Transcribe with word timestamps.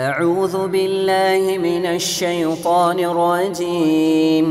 أعوذ 0.00 0.68
بالله 0.68 1.58
من 1.58 1.86
الشيطان 1.86 2.98
الرجيم 3.00 4.48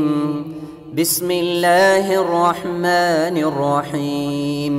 بسم 0.94 1.30
الله 1.30 2.14
الرحمن 2.14 3.36
الرحيم 3.38 4.74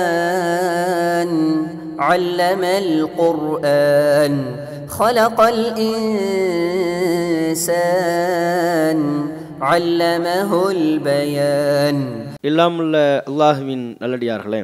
الرحمن 0.00 1.30
علم 2.00 2.64
القرآن 2.64 4.34
خلق 4.88 5.40
الإنسان 7.60 8.98
علمه 9.62 10.70
البيان 10.70 11.96
எல்லாம் 12.48 12.76
உள்ள 12.80 12.94
அல்லாஹுவின் 13.28 13.84
நல்லடியார்களே 14.02 14.60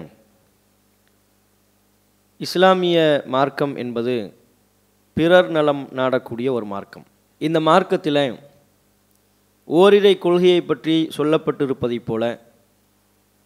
இஸ்லாமிய 2.41 3.23
மார்க்கம் 3.25 3.75
என்பது 3.75 4.13
பிறர் 5.13 5.49
நலம் 5.49 5.87
நாடக்கூடிய 5.95 6.47
ஒரு 6.51 6.65
மார்க்கம். 6.65 7.05
இந்த 7.41 7.59
மார்க்கத்தில் 7.59 8.37
ஓரிரை 9.67 10.17
கொள்கையை 10.17 10.61
பற்றி 10.61 11.09
சொல்லப்பட்டிருப்பதைப் 11.17 12.05
போல 12.05 12.23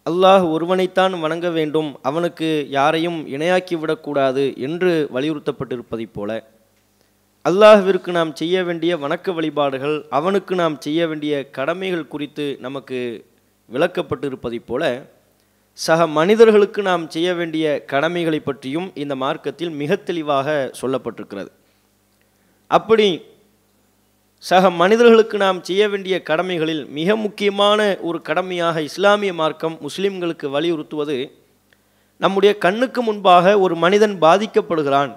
அல்லாஹ் 0.06 0.44
ஒருவனைத்தான் 0.50 1.20
வணங்க 1.20 1.50
வேண்டும் 1.50 1.98
அவனுக்கு 2.02 2.48
யாரையும் 2.68 3.26
இணையாக்கி 3.26 3.76
விடக்கூடாது 3.78 4.54
என்று 4.56 5.08
வலியுறுத்தப்பட்டிருப்பதைப் 5.14 6.12
போல 6.12 6.30
அல்லாஹ்விற்கு 7.44 8.10
நாம் 8.10 8.32
செய்ய 8.34 8.64
வேண்டிய 8.64 8.96
வணக்க 8.96 9.32
வழிபாடுகள் 9.32 10.06
அவனுக்கு 10.10 10.54
நாம் 10.54 10.80
செய்ய 10.80 11.08
வேண்டிய 11.08 11.34
கடமைகள் 11.50 12.08
குறித்து 12.08 12.56
நமக்கு 12.60 12.98
விளக்கப்பட்டிருப்பதைப் 13.70 14.66
போல 14.66 14.82
சக 15.78 16.06
மனிதர்களுக்கு 16.06 16.82
நாம் 16.82 17.10
செய்ய 17.10 17.34
வேண்டிய 17.34 17.84
கடமைகளை 17.84 18.40
பற்றியும் 18.40 18.92
இந்த 18.94 19.14
மார்க்கத்தில் 19.14 19.70
மிக 19.70 19.96
தெளிவாக 19.96 20.70
சொல்லப்பட்டிருக்கிறது. 20.80 21.50
அப்படி 22.70 23.08
சக 24.44 24.70
மனிதர்களுக்கு 24.70 25.36
நாம் 25.36 25.62
செய்ய 25.62 25.88
வேண்டிய 25.88 26.22
கடமைகளில் 26.22 26.82
மிக 26.88 27.16
முக்கியமான 27.16 27.98
ஒரு 28.00 28.22
கடமையாக 28.22 28.82
இஸ்லாமிய 28.82 29.34
மார்க்கம் 29.34 29.76
முஸ்லிம்களுக்கு 29.82 30.50
வலியுறுத்துவது 30.50 31.18
நம்முடைய 32.16 32.58
கண்ணுக்கு 32.58 33.02
முன்பாக 33.02 33.58
ஒரு 33.58 33.76
மனிதன் 33.76 34.16
பாதிக்கப்படுகிறான் 34.20 35.12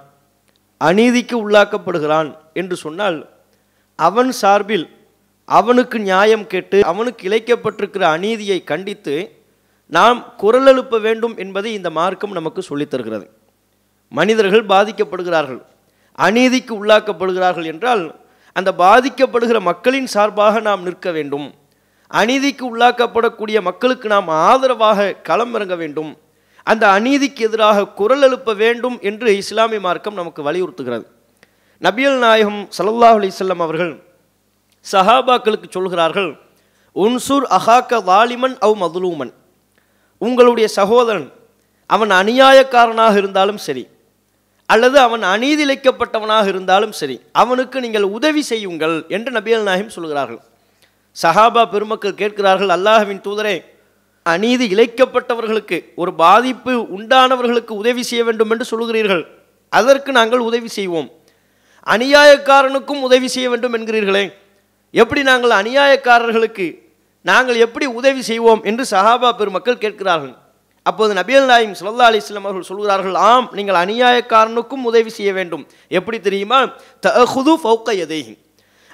அநீதிக்கு 0.80 1.36
உள்ளாக்கப்படுகிறான் 1.44 2.30
என்று 2.52 2.76
சொன்னால் 2.76 3.18
அவன் 3.98 4.32
சார்பில் 4.32 4.88
அவனுக்கு 5.44 5.98
நியாயம் 5.98 6.46
கேட்டு 6.46 6.78
அவனுக்கு 6.84 7.28
இழைக்கப்பட்டிருக்கிற 7.28 8.00
அநீதியை 8.00 8.64
கண்டித்து 8.64 9.39
நாம் 9.90 10.34
குரல் 10.36 10.66
எழுப்ப 10.66 10.98
வேண்டும் 10.98 11.36
என்பதை 11.36 11.72
இந்த 11.72 11.90
மார்க்கம் 11.90 12.32
நமக்கு 12.32 12.62
சொல்லித் 12.62 12.90
தருகிறது. 12.90 13.30
மனிதர்கள் 14.08 14.66
பாதிக்கப்படுகிறார்கள். 14.66 15.62
அநீதிக்கு 16.18 16.84
உள்ளாக்கப்படுகிறார்கள் 16.84 17.64
என்றால் 17.64 18.20
அந்த 18.52 18.72
பாதிக்கப்படுகிற 18.78 19.60
மக்களின் 19.60 20.06
சார்பாக 20.06 20.60
நாம் 20.60 20.82
நிற்க 20.82 21.10
வேண்டும். 21.10 21.54
அநீதிக்கு 22.14 22.76
உள்ளாக்கப்படக்கூடிய 22.76 23.60
மக்களுக்கு 23.60 24.08
நாம் 24.08 24.28
ஆதரவாக 24.28 25.12
களம் 25.12 25.54
இறங்க 25.54 25.76
வேண்டும். 25.76 26.16
அந்த 26.62 26.86
அநீதிக்கு 26.86 27.38
எதிராக 27.38 27.86
குரல் 27.86 28.22
எழுப்ப 28.22 28.54
வேண்டும் 28.54 28.98
என்று 29.00 29.36
இஸ்லாமிய 29.36 29.80
மார்க்கம் 29.80 30.14
நமக்கு 30.14 30.52
வலியுறுத்துகிறது. 30.52 31.04
நபியல் 31.80 32.18
நாயகம் 32.18 32.68
சல்லல்லாஹ் 32.78 33.30
அலிசல்லம் 33.30 33.60
அவர்கள் 33.60 34.02
சஹாபாக்களுக்கு 34.92 35.70
சொல்கிறார்கள் 35.70 36.38
உன்சூர் 36.94 37.44
அஹாக்க 37.50 38.02
வாலிமன் 38.02 38.56
அவ் 38.58 38.82
மதுலூமன். 38.82 39.32
உங்களுடைய 40.26 40.66
சகோதரன் 40.78 41.28
அவன் 41.86 42.12
அநியாயக்காரனாக 42.20 43.14
இருந்தாலும் 43.22 43.60
சரி 43.66 43.84
அல்லது 44.72 44.96
அவன் 45.06 45.22
அநீதிழைக்கப்பட்டவனாக 45.34 46.46
இருந்தாலும் 46.52 46.92
சரி 47.00 47.16
அவனுக்கு 47.42 47.78
நீங்கள் 47.84 48.06
உதவி 48.16 48.42
செய்யுங்கள் 48.50 48.96
என்று 49.16 49.30
நபியல் 49.36 49.66
நாயகம் 49.68 49.94
சொல்கிறார்கள். 49.96 50.40
சஹாபா 51.16 51.62
பெருமக்கள் 51.72 52.18
கேட்கிறார்கள் 52.20 52.72
அல்லாஹவின் 52.76 53.22
தூதரே 53.26 53.56
அநீதி 54.22 54.66
இழைக்கப்பட்டவர்களுக்கு 54.74 55.78
ஒரு 56.02 56.12
பாதிப்பு 56.14 56.72
உண்டானவர்களுக்கு 56.96 57.72
உதவி 57.82 58.02
செய்ய 58.10 58.22
வேண்டும் 58.24 58.50
என்று 58.50 58.66
சொல்கிறீர்கள். 58.72 59.24
அதற்கு 59.72 60.10
நாங்கள் 60.18 60.46
உதவி 60.48 60.68
செய்வோம். 60.68 61.08
அநியாயக்காரனுக்கும் 61.94 63.02
உதவி 63.08 63.28
செய்ய 63.34 63.46
வேண்டும் 63.50 63.74
என்கிறீர்களே. 63.78 64.24
எப்படி 64.94 65.22
நாங்கள் 65.30 65.54
அநியாயக்காரர்களுக்கு 65.60 66.66
நாங்கள் 67.24 67.58
எப்படி 67.64 67.86
உதவி 67.98 68.22
செய்வோம் 68.30 68.62
என்று 68.70 68.84
சஹாபா 68.92 69.30
பெருமக்கள் 69.40 69.82
கேட்கிறார்கள். 69.84 70.34
அப்போது 70.86 71.12
நபியல் 71.18 71.48
நாயிம் 71.50 71.74
சுல்லா 71.80 72.06
அலிஸ்லாம் 72.10 72.46
அவர்கள் 72.48 72.68
சொல்கிறார்கள் 72.70 73.16
ஆம் 73.30 73.48
நீங்கள் 73.56 73.78
அநியாயக்காரனுக்கும் 73.84 74.86
உதவி 74.90 75.10
செய்ய 75.16 75.32
வேண்டும். 75.38 75.64
எப்படி 75.98 76.18
தெரியுமா? 76.28 76.60
தஹுது 77.06 77.54
ஃபௌக்க 77.62 77.96
எதையும் 78.04 78.38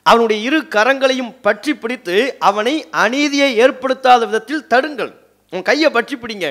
அவனுடைய 0.06 0.38
இரு 0.48 0.58
கரங்களையும் 0.74 1.32
பற்றி 1.46 1.72
பிடித்து 1.82 2.16
அவனை 2.48 2.74
அநீதியை 3.04 3.50
ஏற்படுத்தாத 3.64 4.20
விதத்தில் 4.30 4.66
தடுங்கள். 4.72 5.12
உன் 5.52 5.66
கையை 5.68 5.88
பற்றி 5.96 6.16
பிடிங்க. 6.16 6.46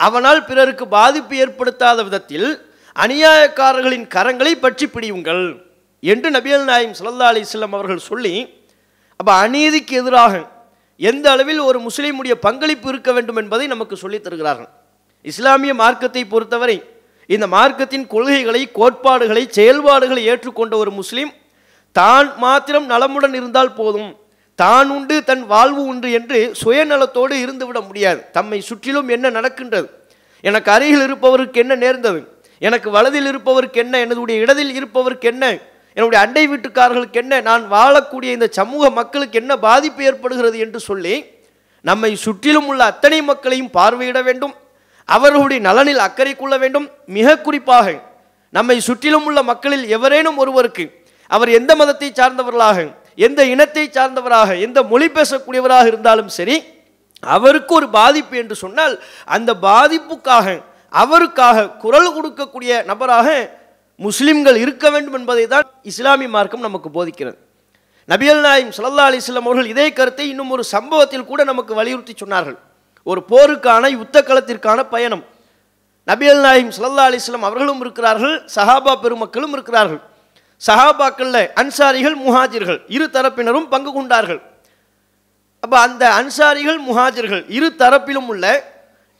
அவனால் 0.00 0.46
பிறருக்கு 0.48 0.84
பாதிப்பு 0.98 1.34
ஏற்படுத்தாத 1.42 1.98
விதத்தில் 2.06 2.48
அநியாயக்காரர்களின் 2.96 4.06
கரங்களை 4.14 4.54
பற்றி 4.64 4.86
பிடியுங்கள் 4.94 5.44
என்று 6.02 6.28
நபியல் 6.36 6.66
நாயிம் 6.70 6.96
சல்லா 6.98 7.28
அலிஸ்லாம் 7.32 7.76
அவர்கள் 7.78 8.08
சொல்லி 8.10 8.34
அப்போ 9.20 9.32
அநீதிக்கு 9.44 9.94
எதிராக 10.02 10.34
எந்த 11.08 11.30
அளவில் 11.30 11.58
ஒரு 11.58 11.78
முஸ்லீமுடைய 11.80 12.32
பங்களிப்பு 12.32 12.88
இருக்க 12.88 13.12
வேண்டும் 13.12 13.36
என்பதை 13.36 13.66
நமக்கு 13.66 13.96
சொல்லித் 13.96 14.24
தருகிறார்கள். 14.24 14.68
இஸ்லாமிய 15.22 15.74
மார்க்கத்தை 15.74 16.24
பொறுத்தவரை 16.24 16.82
இந்த 17.26 17.46
மார்க்கத்தின் 17.46 18.06
கொள்கைகளை 18.06 18.70
கோட்பாடுகளை 18.72 19.46
செயல்பாடுகளை 19.50 20.28
ஏற்றுக்கொண்ட 20.28 20.74
ஒரு 20.74 20.90
முஸ்லீம் 20.90 21.32
தான் 21.92 22.32
மாத்திரம் 22.36 22.86
நலமுடன் 22.86 23.34
இருந்தால் 23.34 23.74
போதும். 23.74 24.16
தான் 24.54 24.90
உண்டு 24.90 25.24
தன் 25.24 25.46
வாழ்வு 25.46 25.82
உண்டு 25.84 26.12
என்று 26.12 26.54
சுயநலத்தோடு 26.64 27.32
இருந்துவிட 27.32 27.86
முடியாது. 27.86 28.24
தம்மை 28.32 28.60
சுற்றிலும் 28.60 29.08
என்ன 29.08 29.30
நடக்கின்றது? 29.30 29.88
எனக்கு 30.40 30.70
அருகில் 30.70 31.04
இருப்பவருக்கு 31.06 31.60
என்ன 31.60 31.74
நேர்ந்தது? 31.74 32.20
எனக்கு 32.58 32.90
வலதில் 32.90 33.26
இருப்பவருக்கு 33.26 33.80
என்ன? 33.80 33.98
எனதுடைய 33.98 34.40
இடத்தில் 34.40 34.74
இருப்பவருக்கு 34.74 35.28
என்ன? 35.28 35.58
என்னுடைய 35.94 36.24
அண்டை 36.26 36.48
வீட்டுக்காரர்களுக்கு 36.48 37.12
என்ன 37.12 37.40
நான் 37.40 37.72
வாழக்கூடிய 37.72 38.32
இந்த 38.32 38.46
சமூக 38.46 38.90
மக்களுக்கு 38.90 39.38
என்ன 39.38 39.56
பாதிப்பு 39.58 40.04
ஏற்படுகிறது 40.04 40.58
என்று 40.58 40.80
சொல்லி 40.80 41.14
நம்மை 41.80 42.16
சுற்றிலும் 42.16 42.66
உள்ள 42.66 42.84
அத்தனை 42.84 43.22
மக்களையும் 43.22 43.70
பார்வையிட 43.70 44.22
வேண்டும் 44.22 44.54
அவர்களுடைய 45.04 45.60
நலனில் 45.60 45.98
அக்கறை 45.98 46.36
கொள்ள 46.36 46.58
வேண்டும். 46.58 46.90
மிக 47.06 47.38
குறிப்பாக 47.38 48.00
நம்மை 48.50 48.80
சுற்றிலும் 48.80 49.24
உள்ள 49.24 49.42
மக்களில் 49.42 49.84
எவரேனும் 49.88 50.36
ஒருவருக்கு 50.36 50.84
அவர் 51.26 51.48
எந்த 51.48 51.74
மதத்தை 51.74 52.12
சார்ந்தவர்களாக 52.12 52.94
எந்த 53.14 53.44
இனத்தை 53.44 53.88
சார்ந்தவராக 53.88 54.60
எந்த 54.60 54.82
மொழி 54.82 55.08
பேசக்கூடியவராக 55.08 55.86
இருந்தாலும் 55.86 56.28
சரி 56.28 56.56
அவருக்கு 57.20 57.74
ஒரு 57.74 57.88
பாதிப்பு 57.88 58.36
என்று 58.36 58.54
சொன்னால் 58.54 59.02
அந்த 59.24 59.54
பாதிப்புக்காக 59.54 60.60
அவருக்காக 60.88 61.68
குரல் 61.68 62.14
கொடுக்கக்கூடிய 62.14 62.84
நபராக 62.84 63.28
முஸ்லிம்கள் 64.06 64.58
இருக்க 64.64 64.84
வேண்டும் 64.94 65.16
என்பதை 65.18 65.44
தான் 65.54 65.66
இஸ்லாமிய 65.90 66.28
மார்க்கம் 66.36 66.66
நமக்கு 66.66 66.88
போதிக்கிறது. 66.96 67.36
நபியல் 68.12 68.42
நாயிம் 68.46 68.72
சல்லா 68.76 69.04
அலிஸ்லாம் 69.10 69.48
அவர்கள் 69.48 69.68
இதே 69.72 69.86
கருத்தை 69.98 70.24
இன்னும் 70.32 70.52
ஒரு 70.54 70.62
சம்பவத்தில் 70.74 71.28
கூட 71.30 71.40
நமக்கு 71.50 71.72
வலியுறுத்தி 71.80 72.14
சொன்னார்கள். 72.22 72.58
ஒரு 73.10 73.20
போருக்கான 73.32 73.90
யுத்த 73.96 74.16
களத்திற்கான 74.28 74.80
பயணம் 74.94 75.24
நபியல் 76.10 76.42
நாயிம் 76.46 76.72
சல்லா 76.76 77.04
அலிஸ்லாம் 77.10 77.46
அவர்களும் 77.48 77.82
இருக்கிறார்கள் 77.84 78.34
சஹாபா 78.56 78.92
பெருமக்களும் 79.04 79.54
இருக்கிறார்கள். 79.56 80.00
சஹாபாக்களில் 80.62 81.42
அன்சாரிகள் 81.60 82.16
முஹாஜிர்கள் 82.24 82.80
இரு 82.96 83.06
தரப்பினரும் 83.16 83.68
பங்கு 83.72 83.92
கொண்டார்கள். 83.98 84.40
அப்போ 85.64 85.76
அந்த 85.86 86.04
அன்சாரிகள் 86.20 86.78
முஹாஜிர்கள் 86.88 87.42
இரு 87.56 87.68
தரப்பிலும் 87.82 88.28
உள்ள 88.32 88.46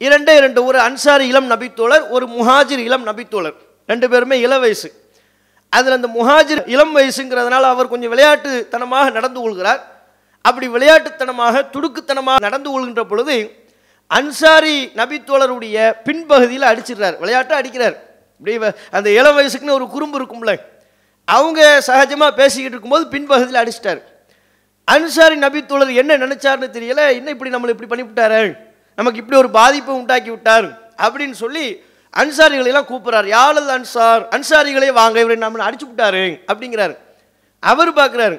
இரண்டே 0.01 0.35
இரண்டு 0.41 0.61
ஒரு 0.69 0.79
அன்சாரி 0.89 1.25
இளம் 1.33 1.49
நபித்தோழர் 1.53 2.05
ஒரு 2.15 2.27
முஹாஜிர் 2.37 2.83
இளம் 2.89 3.07
நபித்தோழர். 3.11 3.57
ரெண்டு 3.91 4.07
பேருமே 4.13 4.37
இள 4.47 4.55
வயசு. 4.65 4.89
அதில் 5.73 5.97
அந்த 5.99 6.09
முஹாஜிர் 6.19 6.63
இளம் 6.75 6.95
வயசுங்கிறதுனால 6.97 7.65
அவர் 7.75 7.93
கொஞ்சம் 7.93 8.13
விளையாட்டுத்தனமாக 8.15 9.07
நடந்து 9.19 9.41
கொள்கிறார். 9.41 9.81
அப்படி 10.49 10.67
விளையாட்டுத்தனமாக 10.77 11.63
துடுக்குத்தனமாக 11.75 12.45
நடந்து 12.47 12.69
கொள்கின்ற 12.71 13.03
பொழுது 13.13 13.37
அன்சாரி 14.19 14.77
நபித்தோழருடைய 15.01 15.77
பின்பகுதியில் 16.07 16.71
அடிச்சிடுறார் 16.71 17.17
விளையாட்டை 17.23 17.55
அடிக்கிறார். 17.61 17.97
இப்படி 18.39 18.55
அந்த 18.99 19.09
இளம் 19.19 19.37
வயசுக்குன்னு 19.39 19.79
ஒரு 19.79 19.87
குறும்பு 19.95 20.17
இருக்கும்ல 20.21 20.55
அவங்க 21.29 21.61
சகஜமாக 21.89 22.33
பேசிக்கிட்டு 22.41 22.75
இருக்கும்போது 22.75 23.05
பின்பகுதியில் 23.15 23.63
அடிச்சிட்டார். 23.63 24.01
அன்சாரி 24.89 25.37
நபித்தோழர் 25.45 26.01
என்ன 26.03 26.13
நினைச்சாருன்னு 26.25 26.69
தெரியல 26.77 27.03
என்ன 27.19 27.31
இப்படி 27.35 27.53
நம்மளை 27.55 27.73
இப்படி 27.75 27.91
பண்ணிவிட்டாரு 27.93 28.41
நமக்கு 28.99 29.21
இப்படி 29.23 29.39
ஒரு 29.43 29.51
பாதிப்பை 29.59 29.93
உண்டாக்கி 30.01 30.31
விட்டார்? 30.31 30.67
அப்படின்னு 31.05 31.37
சொல்லி 31.43 31.65
அன்சாரிகளெல்லாம் 32.21 32.89
கூப்பிட்றாரு. 32.91 33.29
யாழல் 33.37 33.71
அன்சார்? 33.77 34.23
அன்சாரிகளே 34.37 34.91
வாங்க 35.01 35.17
இவரை 35.21 35.37
நம்ம 35.45 35.65
அடிச்சு 35.69 35.87
விட்டாரு 35.89 36.25
அப்படிங்கிறாரு. 36.51 36.95
அவர் 37.63 37.91
பார்க்குறாரு 38.01 38.37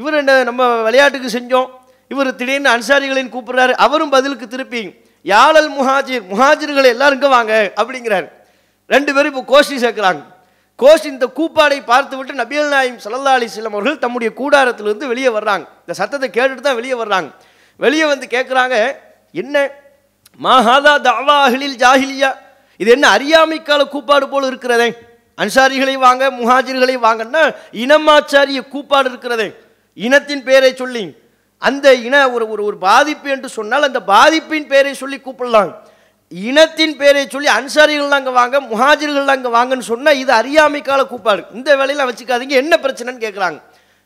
இவர் 0.00 0.18
என்ன 0.20 0.42
நம்ம 0.48 0.62
விளையாட்டுக்கு 0.86 1.28
செஞ்சோம். 1.36 1.68
இவர் 2.12 2.30
திடீர்னு 2.40 2.70
அன்சாரிகளையும் 2.76 3.32
கூப்பிட்றாரு. 3.34 3.72
அவரும் 3.86 4.12
பதிலுக்கு 4.14 4.46
திருப்பி 4.48 4.82
யாழல் 5.22 5.70
முஹாஜிர்? 5.78 6.24
முஹாஜிர்கள் 6.32 6.92
எல்லாரும் 6.94 7.18
இங்கே 7.18 7.30
வாங்க 7.36 7.72
அப்படிங்கிறாரு. 7.80 8.28
ரெண்டு 8.86 9.10
பேரும் 9.14 9.32
இப்போ 9.34 9.44
கோஷ்டி 9.52 9.76
சேர்க்குறாங்க. 9.84 10.22
கோஷ்டி 10.82 11.08
இந்த 11.16 11.26
கூப்பாடை 11.38 11.78
பார்த்து 11.84 12.16
விட்டு 12.16 12.34
நபியல் 12.42 12.68
நாயம் 12.68 13.00
சல்லா 13.04 13.32
அலிஸ்லாம் 13.38 13.76
அவர்கள் 13.78 14.02
தம்முடைய 14.04 14.30
கூடாரத்திலிருந்து 14.40 15.10
வெளியே 15.12 15.28
வர்றாங்க. 15.28 15.64
இந்த 15.84 15.94
சத்தத்தை 16.00 16.28
கேட்டுட்டு 16.36 16.64
தான் 16.68 16.78
வெளியே 16.80 16.94
வர்றாங்க. 17.02 17.30
வெளியே 17.76 18.04
வந்து 18.04 18.26
கேட்குறாங்க 18.26 18.76
என்ன? 19.42 19.56
மாஹாதா 20.44 20.94
தாவா 21.08 21.36
அகிலில் 21.46 21.76
ஜாஹிலியா? 21.84 22.30
இது 22.82 22.90
என்ன 22.96 23.06
அறியாமைக்கால 23.16 23.82
கூப்பாடு 23.94 24.26
போல் 24.32 24.46
இருக்கிறதே? 24.50 24.88
அன்சாரிகளை 25.38 25.94
வாங்க 26.06 26.24
முஹாஜிர்களை 26.38 26.96
வாங்கன்னா 27.06 27.42
இனமாச்சாரிய 27.82 28.60
கூப்பாடு 28.74 29.08
இருக்கிறதே. 29.12 29.48
இனத்தின் 29.98 30.44
பெயரை 30.48 30.72
சொல்லி 30.82 31.04
அந்த 31.62 31.86
இன 32.06 32.16
ஒரு 32.34 32.44
ஒரு 32.52 32.62
ஒரு 32.68 32.76
பாதிப்பு 32.88 33.28
என்று 33.34 33.48
சொன்னால் 33.58 33.88
அந்த 33.88 34.00
பாதிப்பின் 34.12 34.68
பெயரை 34.72 34.92
சொல்லி 35.02 35.18
கூப்பிடலாம். 35.26 35.70
இனத்தின் 36.32 36.94
பெயரை 37.00 37.24
சொல்லி 37.34 37.48
அன்சாரிகள் 37.58 38.16
அங்கே 38.18 38.32
வாங்க 38.40 38.56
முஹாஜிர்கள் 38.72 39.32
அங்கே 39.34 39.50
வாங்கன்னு 39.56 39.86
சொன்னால் 39.92 40.20
இது 40.22 40.32
அறியாமைக்கால 40.40 41.02
கூப்பாடு. 41.12 41.42
இந்த 41.58 41.68
வேலையெல்லாம் 41.80 42.10
வச்சுக்காதீங்க 42.10 42.56
என்ன 42.62 42.74
பிரச்சனைன்னு 42.84 43.24
கேட்குறாங்க 43.26 43.58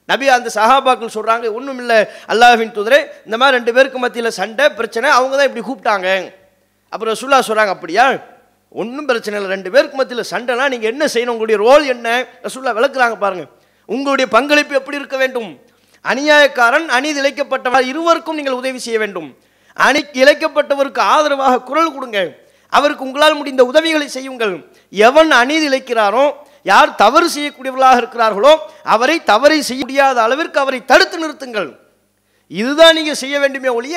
நபி 0.08 0.26
அந்த 0.38 0.48
சஹாபாக்கள் 0.58 1.14
சொல்கிறாங்க 1.16 1.46
ஒன்றும் 1.58 1.80
இல்லை 1.82 1.98
அல்லாஹின் 2.32 2.74
தூதரே 2.78 3.00
இந்த 3.26 3.36
மாதிரி 3.40 3.56
ரெண்டு 3.58 3.72
பேருக்கு 3.76 4.00
மத்தியில் 4.04 4.36
சண்டை 4.40 4.66
பிரச்சனை 4.78 5.08
அவங்க 5.18 5.34
தான் 5.38 5.48
இப்படி 5.50 5.64
கூப்பிட்டாங்க. 5.68 6.08
அப்புறம் 6.92 7.18
சுல்லா 7.22 7.38
சொல்கிறாங்க 7.48 7.72
அப்படியா? 7.76 8.04
ஒன்றும் 8.80 9.08
பிரச்சனை 9.10 9.36
இல்லை. 9.38 9.50
ரெண்டு 9.56 9.70
பேருக்கு 9.74 9.98
மத்தியில் 10.00 10.30
சண்டைனா 10.32 10.64
நீங்கள் 10.72 10.90
என்ன 10.92 11.04
செய்யணும்? 11.14 11.34
உங்களுடைய 11.36 11.58
ரோல் 11.66 11.84
என்ன? 11.94 12.08
ரசூல்லா 12.46 12.72
விளக்குறாங்க 12.78 13.16
பாருங்கள் 13.24 13.50
உங்களுடைய 13.94 14.26
பங்களிப்பு 14.36 14.74
எப்படி 14.80 15.00
இருக்க 15.00 15.16
வேண்டும்? 15.22 15.50
அநியாயக்காரன் 16.04 16.88
அநீதி 16.96 17.18
இழைக்கப்பட்டவர் 17.22 17.86
இருவருக்கும் 17.92 18.38
நீங்கள் 18.38 18.58
உதவி 18.60 18.80
செய்ய 18.86 18.98
வேண்டும். 19.04 19.28
அணி 19.86 20.00
இழைக்கப்பட்டவருக்கு 20.22 21.00
ஆதரவாக 21.14 21.62
குரல் 21.70 21.94
கொடுங்க. 21.94 22.18
அவருக்கு 22.76 23.06
உங்களால் 23.06 23.38
முடிந்த 23.40 23.62
உதவிகளை 23.70 24.06
செய்யுங்கள். 24.16 24.54
எவன் 25.08 25.30
அநீதி 25.40 25.66
இழைக்கிறாரோ 25.70 26.26
யார் 26.70 26.92
தவறு 27.02 27.26
செய்யக்கூடியவர்களாக 27.34 27.98
இருக்கிறார்களோ 28.02 28.52
அவரை 28.94 29.16
தவறை 29.32 29.58
செய்ய 29.68 29.82
முடியாத 29.84 30.16
அளவிற்கு 30.26 30.58
அவரை 30.64 30.80
தடுத்து 30.90 31.16
நிறுத்துங்கள். 31.22 31.68
இதுதான் 32.62 32.96
நீங்கள் 32.98 33.20
செய்ய 33.22 33.36
வேண்டுமே 33.42 33.70
ஒழிய 33.78 33.96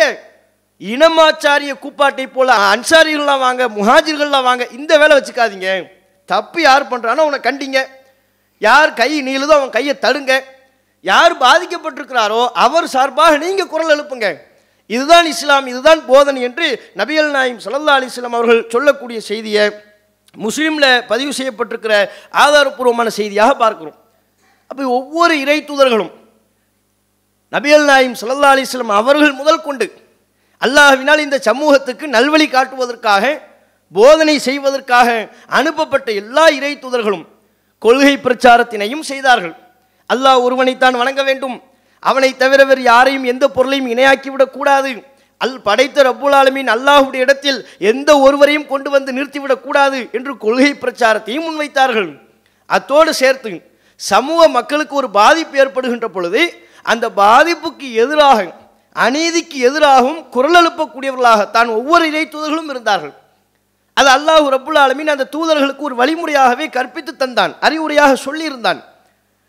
இனமாச்சாரிய 0.82 1.72
கூப்பாட்டை 1.84 2.26
போல 2.36 2.50
அன்சாரிகள்லாம் 2.72 3.44
வாங்க 3.46 3.64
முஹாஜிர்கள்லாம் 3.78 4.46
வாங்க 4.50 4.64
இந்த 4.78 4.92
வேலை 5.02 5.14
வச்சுக்காதீங்க. 5.18 5.70
தப்பு 6.30 6.60
யார் 6.68 6.92
பண்ணுறானோ 6.92 7.24
அவனை 7.26 7.40
கண்டிங்க. 7.48 7.80
யார் 8.68 8.92
கை 9.02 9.12
நீளுதோ 9.28 9.54
அவன் 9.60 9.76
கையை 9.78 9.94
தடுங்க. 10.06 10.34
யார் 11.06 11.34
பாதிக்கப்பட்டிருக்கிறாரோ 11.44 12.42
அவர் 12.66 12.88
சார்பாக 12.96 13.34
நீங்கள் 13.44 13.72
குரல் 13.74 13.94
எழுப்புங்க. 13.96 14.28
இதுதான் 14.90 15.28
இஸ்லாம் 15.34 15.68
இதுதான் 15.72 16.02
போதனை 16.10 16.42
என்று 16.48 16.68
நபிகள் 17.00 17.30
நாயம் 17.36 17.62
சல்லா 17.66 17.96
அலிஸ்லாம் 18.00 18.36
அவர்கள் 18.38 18.62
சொல்லக்கூடிய 18.74 19.20
செய்தியை 19.30 19.66
முஸ்லீமில் 20.46 20.90
பதிவு 21.12 21.32
செய்யப்பட்டிருக்கிற 21.38 21.96
ஆதாரப்பூர்வமான 22.44 23.10
செய்தியாக 23.20 23.52
பார்க்கிறோம். 23.64 23.98
அப்போ 24.72 24.84
ஒவ்வொரு 25.00 25.36
இறை 25.44 25.58
தூதர்களும் 25.70 26.12
நபிகள் 27.54 27.86
நாயும் 27.92 28.18
சல்லா 28.22 28.52
அலிஸ்லாம் 28.56 29.00
அவர்கள் 29.02 29.34
முதல் 29.42 29.66
கொண்டு 29.68 29.88
அல்லாஹ்வினால் 30.66 31.24
இந்த 31.26 31.38
சமூகத்துக்கு 31.50 32.06
நல்வழி 32.16 32.48
காட்டுவதற்காக 32.56 33.24
போதனை 33.98 34.36
செய்வதற்காக 34.48 35.10
அனுப்பப்பட்ட 35.60 36.08
எல்லா 36.22 36.46
இறை 36.58 36.74
தூதர்களும் 36.84 37.26
கொள்கை 37.86 38.16
பிரச்சாரத்தினையும் 38.26 39.04
செய்தார்கள். 39.12 39.56
அல்லாஹ் 40.10 40.44
ஒருவனைத்தான் 40.46 41.00
வணங்க 41.02 41.22
வேண்டும். 41.30 41.58
அவனை 42.04 42.32
தவிர 42.42 42.60
வேறு 42.70 42.84
யாரையும் 42.92 43.26
எந்த 43.32 43.46
பொருளையும் 43.56 43.90
இணையாக்கிவிடக்கூடாது 43.94 44.92
அல் 45.42 45.58
படைத்த 45.68 46.04
ரப்புல் 46.08 46.36
ஆலமின் 46.38 46.70
அல்லாஹுடைய 46.76 47.26
இடத்தில் 47.26 47.60
எந்த 47.92 48.10
ஒருவரையும் 48.26 48.70
கொண்டு 48.72 48.90
வந்து 48.96 49.12
நிறுத்திவிடக்கூடாது 49.18 50.00
என்று 50.18 50.34
கொள்கை 50.44 50.72
பிரச்சாரத்தையும் 50.84 51.46
முன்வைத்தார்கள். 51.48 52.10
அத்தோடு 52.70 53.12
சேர்த்து 53.22 53.52
சமூக 54.00 54.42
மக்களுக்கு 54.58 54.96
ஒரு 55.02 55.10
பாதிப்பு 55.20 55.56
ஏற்படுகின்ற 55.62 56.08
பொழுது 56.16 56.42
அந்த 56.92 57.06
பாதிப்புக்கு 57.22 57.88
எதிராக 58.04 58.40
அநீதிக்கு 58.96 59.58
எதிராகவும் 59.70 60.22
குரல் 60.36 60.58
எழுப்பக்கூடியவர்களாகத்தான் 60.60 61.70
ஒவ்வொரு 61.80 62.04
இறை 62.12 62.24
தூதர்களும் 62.28 62.70
இருந்தார்கள். 62.74 63.14
அது 64.00 64.10
அல்லாஹ் 64.18 64.46
ரபுல் 64.56 64.80
ஆலமீன் 64.84 65.14
அந்த 65.14 65.28
தூதர்களுக்கு 65.36 65.84
ஒரு 65.90 65.96
வழிமுறையாகவே 66.02 66.66
கற்பித்து 66.78 67.14
தந்தான் 67.14 67.54
அறிவுரையாக 67.68 68.12
சொல்லியிருந்தான். 68.28 68.80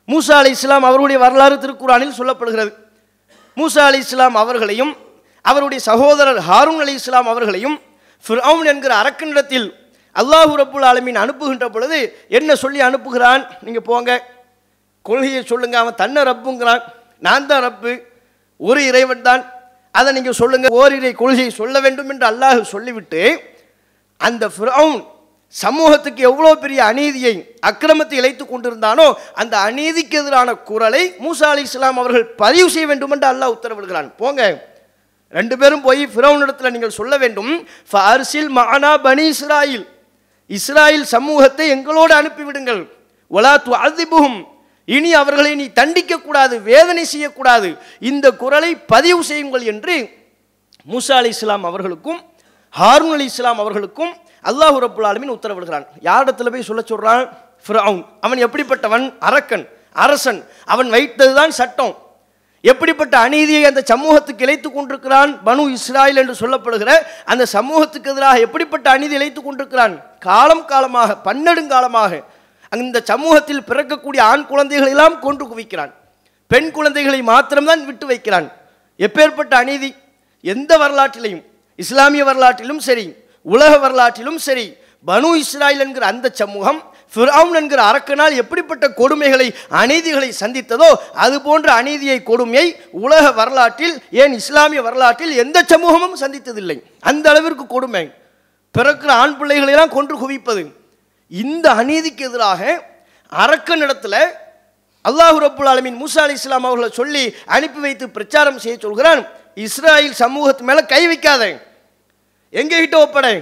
மூசா 0.09 0.37
அலி 0.43 0.51
இஸ்லாம் 0.57 0.87
அவருடைய 0.89 1.19
வரலாறு 1.25 1.57
திருக்குறானில் 1.65 2.19
சொல்லப்படுகிறது. 2.21 2.73
மூசா 3.57 3.83
அலி 3.91 3.99
இஸ்லாம் 3.99 4.37
அவர்களையும் 4.43 4.93
அவருடைய 5.45 5.81
சகோதரர் 5.91 6.41
ஹாரூன் 6.49 6.83
அலி 6.85 6.95
இஸ்லாம் 7.01 7.29
அவர்களையும் 7.33 7.77
ஃபிரௌன் 8.25 8.67
என்கிற 8.73 8.93
அரக்கனிடத்தில் 9.03 9.69
அல்லாஹூ 10.17 10.53
ரபுல் 10.63 10.87
ஆலமீன் 10.91 11.19
அனுப்புகின்ற 11.25 11.67
பொழுது 11.69 11.99
என்ன 12.29 12.55
சொல்லி 12.55 12.81
அனுப்புகிறான்? 12.81 13.43
நீங்கள் 13.65 13.87
போங்க. 13.89 14.11
கொள்கையை 15.03 15.43
சொல்லுங்க. 15.43 15.79
அவன் 15.79 16.01
தன்னை 16.03 16.23
ரப்புங்கிறான். 16.23 16.83
நான் 17.27 17.47
தான் 17.47 17.63
ரப்பு. 17.69 17.93
ஒரு 18.69 18.81
இறைவன் 18.91 19.27
தான். 19.29 19.43
அதை 19.99 20.11
நீங்கள் 20.17 20.39
சொல்லுங்கள் 20.41 20.75
ஓரிரை 20.81 21.13
கொள்கையை 21.21 21.53
சொல்ல 21.61 21.77
வேண்டும் 21.85 22.11
என்று 22.13 22.27
அல்லாஹ் 22.33 22.61
சொல்லிவிட்டு 22.75 23.23
அந்த 24.21 24.45
ஃபிரௌன் 24.57 24.99
சமூகத்துக்கு 25.55 26.23
எவ்வளோ 26.31 26.51
பெரிய 26.65 26.81
அநீதியை 26.91 27.33
அக்கிரமத்தை 27.69 28.17
இழைத்து 28.21 28.45
கொண்டிருந்தானோ 28.47 29.07
அந்த 29.41 29.55
அநீதிக்கு 29.69 30.17
எதிரான 30.21 30.51
குரலை 30.69 31.01
மூசா 31.25 31.49
அலி 31.53 31.65
இஸ்லாம் 31.69 31.99
அவர்கள் 32.03 32.27
பதிவு 32.43 32.69
செய்ய 32.75 32.89
வேண்டும் 32.91 33.15
என்று 33.17 33.27
அல்லாஹ் 33.33 33.55
உத்தரவிடுகிறான். 33.57 34.11
போங்க. 34.21 34.43
ரெண்டு 35.39 35.55
பேரும் 35.61 35.85
போய் 35.87 36.03
ஃபிரௌனிடத்தில் 36.13 36.75
நீங்கள் 36.75 36.97
சொல்ல 36.99 37.15
வேண்டும். 37.25 37.51
ஃபார்சில் 37.91 38.51
மானா 38.59 38.93
பனி 39.07 39.25
இஸ்ராயில். 39.35 39.85
இஸ்ராயில் 40.59 41.05
சமூகத்தை 41.15 41.67
எங்களோடு 41.77 42.15
அனுப்பிவிடுங்கள். 42.21 42.83
ஒலா 43.37 43.53
துவாதிபுகும் 43.67 44.39
இனி 44.97 45.11
அவர்களை 45.23 45.53
நீ 45.61 45.67
தண்டிக்க 45.79 46.15
கூடாது 46.27 46.55
வேதனை 46.71 47.05
செய்யக்கூடாது. 47.13 47.69
இந்த 48.11 48.27
குரலை 48.43 48.71
பதிவு 48.93 49.21
செய்யுங்கள் 49.31 49.65
என்று 49.73 49.97
மூசா 50.93 51.15
அலி 51.21 51.31
இஸ்லாம் 51.37 51.65
அவர்களுக்கும் 51.71 52.21
ஹாரூன் 52.81 53.15
அலி 53.17 53.27
இஸ்லாம் 53.33 53.61
அவர்களுக்கும் 53.65 54.13
அல்லாஹ் 54.51 54.79
ரப்புல் 54.85 55.35
உத்தரவிடுகிறான். 55.37 55.87
யாரிடத்துல 56.09 56.53
போய் 56.53 56.69
சொல்ல 56.69 56.83
சொல்றான்? 56.91 57.25
அவன் 58.27 58.41
எப்படிப்பட்டவன்? 58.47 59.05
அரக்கன் 59.29 59.65
அரசன். 60.05 60.41
அவன் 60.73 60.89
வைத்ததுதான் 60.95 61.53
சட்டம். 61.61 61.93
எப்படிப்பட்ட 62.71 63.15
அநீதியை 63.27 63.63
அந்த 63.69 63.83
சமூகத்துக்கு 63.91 64.45
இழைத்து 64.47 64.69
கொண்டிருக்கிறான்? 64.73 65.31
பனு 65.47 65.63
இஸ்ராயில் 65.77 66.21
என்று 66.23 66.35
சொல்லப்படுகிற 66.43 66.91
அந்த 67.33 67.45
சமூகத்துக்கு 67.57 68.11
எதிராக 68.13 68.45
எப்படிப்பட்ட 68.47 68.87
அநீதி 68.97 69.15
இழைத்து 69.19 69.41
கொண்டிருக்கிறான்? 69.43 69.95
காலம் 70.29 70.65
காலமாக 70.73 71.17
பன்னெடுங்காலமாக 71.29 72.13
அந்த 72.75 73.01
சமூகத்தில் 73.05 73.61
பிறக்கக்கூடிய 73.61 74.21
ஆண் 74.21 74.47
குழந்தைகளெல்லாம் 74.51 74.95
எல்லாம் 74.95 75.19
கொன்று 75.19 75.47
குவிக்கிறான். 75.47 75.93
பெண் 76.47 76.71
குழந்தைகளை 76.71 77.23
மாத்திரம்தான் 77.23 77.85
விட்டு 77.85 78.07
வைக்கிறான். 78.07 78.53
எப்பேற்பட்ட 78.99 79.55
அநீதி? 79.55 79.95
எந்த 80.41 80.79
வரலாற்றிலையும். 80.79 81.43
இஸ்லாமிய 81.77 82.25
வரலாற்றிலும் 82.25 82.79
சரி 82.79 83.15
உலக 83.43 83.89
வரலாற்றிலும் 83.89 84.39
சரி 84.39 84.77
பனு 85.07 85.43
இஸ்ராயில் 85.43 85.79
என்கிற 85.79 86.07
அந்த 86.07 86.31
சமூகம் 86.33 86.83
ஃபிரௌன் 87.15 87.55
என்கிற 87.55 87.83
அரக்கனால் 87.83 88.35
எப்படிப்பட்ட 88.35 88.89
கொடுமைகளை 88.89 89.55
அநீதிகளை 89.71 90.33
சந்தித்ததோ 90.41 90.89
அது 91.15 91.41
போன்ற 91.41 91.73
அநீதியை 91.73 92.23
கொடுமையை 92.23 92.77
உலக 92.91 93.33
வரலாற்றில் 93.33 94.03
ஏன் 94.11 94.33
இஸ்லாமிய 94.33 94.83
வரலாற்றில் 94.83 95.37
எந்த 95.37 95.63
சமூகமும் 95.67 96.19
சந்தித்ததில்லை. 96.21 96.83
அந்த 97.01 97.31
அளவிற்கு 97.31 97.67
கொடுமை. 97.67 98.11
பிறக்கிற 98.79 99.09
ஆண் 99.09 99.37
பிள்ளைகளெல்லாம் 99.41 99.89
கொன்று 99.89 100.19
குவிப்பது. 100.19 100.80
இந்த 101.31 101.67
அநீதிக்கு 101.81 102.25
எதிராக 102.29 102.61
அரக்கனிடத்தில் 103.33 104.23
அல்லாஹு 105.09 105.37
ரபுல் 105.47 105.71
அலமின் 105.73 105.99
மூசா 106.03 106.21
அலி 106.27 106.35
இஸ்லாம் 106.39 106.67
அவர்களை 106.69 106.91
சொல்லி 106.91 107.23
அனுப்பி 107.57 107.81
வைத்து 107.85 108.05
பிரச்சாரம் 108.17 108.59
செய்ய 108.59 108.79
சொல்கிறான். 108.79 109.21
இஸ்ராயில் 109.67 110.17
சமூகத்து 110.23 110.63
மேலே 110.69 110.83
கை 110.93 111.07
வைக்காத. 111.07 111.43
எங்ககிட்ட 112.53 112.97
ஒப்படை. 113.07 113.35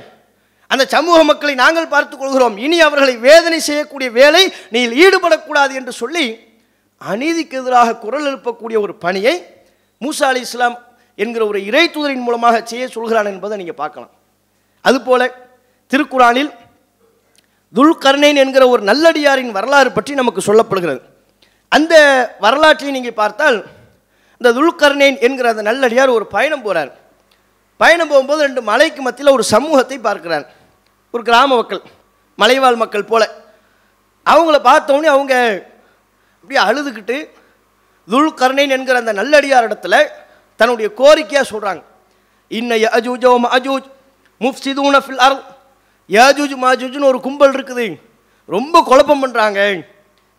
அந்த 0.70 0.84
சமூக 0.94 1.18
மக்களை 1.24 1.54
நாங்கள் 1.54 1.92
பார்த்துக் 1.94 2.20
கொள்கிறோம். 2.20 2.56
இனி 2.58 2.78
அவர்களை 2.80 3.16
வேதனை 3.16 3.60
செய்யக்கூடிய 3.60 4.10
வேலை 4.10 4.42
நீ 4.74 4.80
ஈடுபடக்கூடாது 5.04 5.72
என்று 5.80 5.92
சொல்லி 5.92 6.26
அநீதிக்கு 7.00 7.56
எதிராக 7.62 7.96
குரல் 8.04 8.28
எழுப்பக்கூடிய 8.30 8.78
ஒரு 8.80 8.94
பணியை 9.04 9.34
மூசா 10.00 10.26
அலி 10.30 10.40
இஸ்லாம் 10.40 10.78
என்கிற 11.14 11.42
ஒரு 11.46 11.58
இறை 11.68 11.84
தூதரின் 11.88 12.24
மூலமாக 12.26 12.56
செய்ய 12.64 12.88
சொல்கிறான் 12.88 13.30
என்பதை 13.34 13.56
நீங்கள் 13.58 13.80
பார்க்கலாம். 13.82 14.12
அதுபோல 14.84 15.30
திருக்குறானில் 15.92 16.50
துல்கர்ணைன் 17.74 18.38
என்கிற 18.42 18.62
ஒரு 18.68 18.82
நல்லடியாரின் 18.90 19.52
வரலாறு 19.56 19.90
பற்றி 19.96 20.12
நமக்கு 20.14 20.40
சொல்லப்படுகிறது. 20.48 21.00
அந்த 21.72 21.94
வரலாற்றை 22.44 22.90
நீங்கள் 22.96 23.18
பார்த்தால் 23.22 23.58
இந்த 24.40 24.50
துல்கர்ணைன் 24.58 25.18
என்கிற 25.26 25.46
அந்த 25.54 25.62
நல்லடியார் 25.70 26.16
ஒரு 26.18 26.26
பயணம் 26.36 26.64
போகிறார் 26.66 26.90
பயணம் 27.80 28.10
போகும்போது 28.12 28.40
ரெண்டு 28.46 28.62
மலைக்கு 28.70 29.00
மத்தியில் 29.02 29.34
ஒரு 29.36 29.44
சமூகத்தை 29.54 29.98
பார்க்கிறார். 30.06 30.46
ஒரு 31.14 31.22
கிராம 31.28 31.50
மக்கள் 31.56 31.82
மலைவாழ் 32.38 32.80
மக்கள் 32.82 33.10
போல. 33.10 33.22
அவங்கள 34.26 34.56
பார்த்தோன்னே 34.70 35.08
அவங்க 35.16 35.34
அப்படியே 36.38 36.60
அழுதுகிட்டு 36.68 37.16
துல்கர்ணைன் 38.08 38.74
என்கிற 38.76 38.96
அந்த 39.02 39.12
நல்லடியார் 39.20 39.66
இடத்துல 39.68 39.94
தன்னுடைய 40.60 40.88
கோரிக்கையாக 41.00 41.46
சொல்கிறாங்க 41.52 41.82
இன்னைய 42.50 42.86
அஜூஜோ 42.98 43.32
அஜூஜ் 43.56 43.86
முஃப்சிதூன 44.40 44.98
ஃபில் 45.04 45.22
அர் 45.26 45.36
யாஜூஜ் 46.16 46.54
மாஜூஜ்னு 46.64 47.10
ஒரு 47.12 47.18
கும்பல் 47.26 47.54
இருக்குது. 47.56 47.86
ரொம்ப 48.54 48.82
குழப்பம் 48.90 49.22
பண்ணுறாங்க 49.22 49.60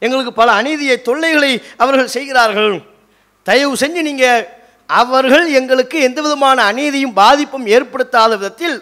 எங்களுக்கு 0.06 0.32
பல 0.40 0.50
அநீதியை 0.60 0.96
தொல்லைகளை 1.08 1.52
அவர்கள் 1.84 2.14
செய்கிறார்கள். 2.16 2.76
தயவு 3.48 3.74
செஞ்சு 3.82 4.02
நீங்கள் 4.10 4.48
அவர்கள் 5.02 5.46
எங்களுக்கு 5.60 5.98
எந்த 6.08 6.20
விதமான 6.26 6.58
அநீதியும் 6.72 7.18
பாதிப்பும் 7.20 7.68
ஏற்படுத்தாத 7.76 8.32
விதத்தில் 8.42 8.78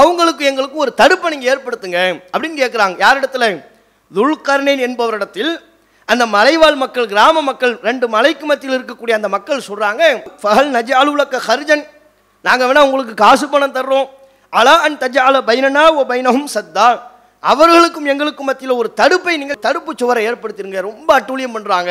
அவங்களுக்கு 0.00 0.42
எங்களுக்கும் 0.50 0.84
ஒரு 0.84 0.92
தடுப்பை 1.00 1.30
நீங்கள் 1.32 1.50
ஏற்படுத்துங்க 1.52 2.00
அப்படின்னு 2.32 2.60
கேட்குறாங்க 2.62 2.96
யாரிடத்துல? 3.04 3.46
துல்கர்ணேன் 4.16 4.84
என்பவரிடத்தில். 4.86 5.52
அந்த 6.12 6.24
மலைவாழ் 6.34 6.76
மக்கள் 6.82 7.10
கிராம 7.12 7.42
மக்கள் 7.48 7.72
ரெண்டு 7.88 8.06
மலைக்கு 8.14 8.44
மத்தியில் 8.46 8.76
இருக்கக்கூடிய 8.78 9.14
அந்த 9.18 9.28
மக்கள் 9.36 9.66
சொல்கிறாங்க 9.68 10.02
ஃபஹல் 10.42 10.70
நஜ் 10.76 10.92
அலுவலக்க 11.00 11.40
ஹர்ஜன். 11.48 11.84
நாங்கள் 12.46 12.68
வேணால் 12.68 12.86
உங்களுக்கு 12.88 13.14
காசு 13.24 13.46
பணம் 13.48 13.76
தர்றோம். 13.78 14.08
அலா 14.52 14.74
அன் 14.86 14.98
தஜால 15.02 15.36
பைனனா 15.48 15.84
ஓ 15.98 16.02
பைனஹும் 16.10 16.50
சத்தா. 16.56 16.86
அவர்களுக்கும் 17.42 18.06
எங்களுக்கும் 18.12 18.48
மத்தியில் 18.50 18.78
ஒரு 18.80 18.88
தடுப்பை 19.00 19.34
நீங்கள் 19.40 19.60
தடுப்பு 19.66 19.92
சுவரை 20.00 20.22
ஏற்படுத்திருங்க. 20.28 20.78
ரொம்ப 20.88 21.08
அட்டூழியம் 21.18 21.54
பண்ணுறாங்க 21.56 21.90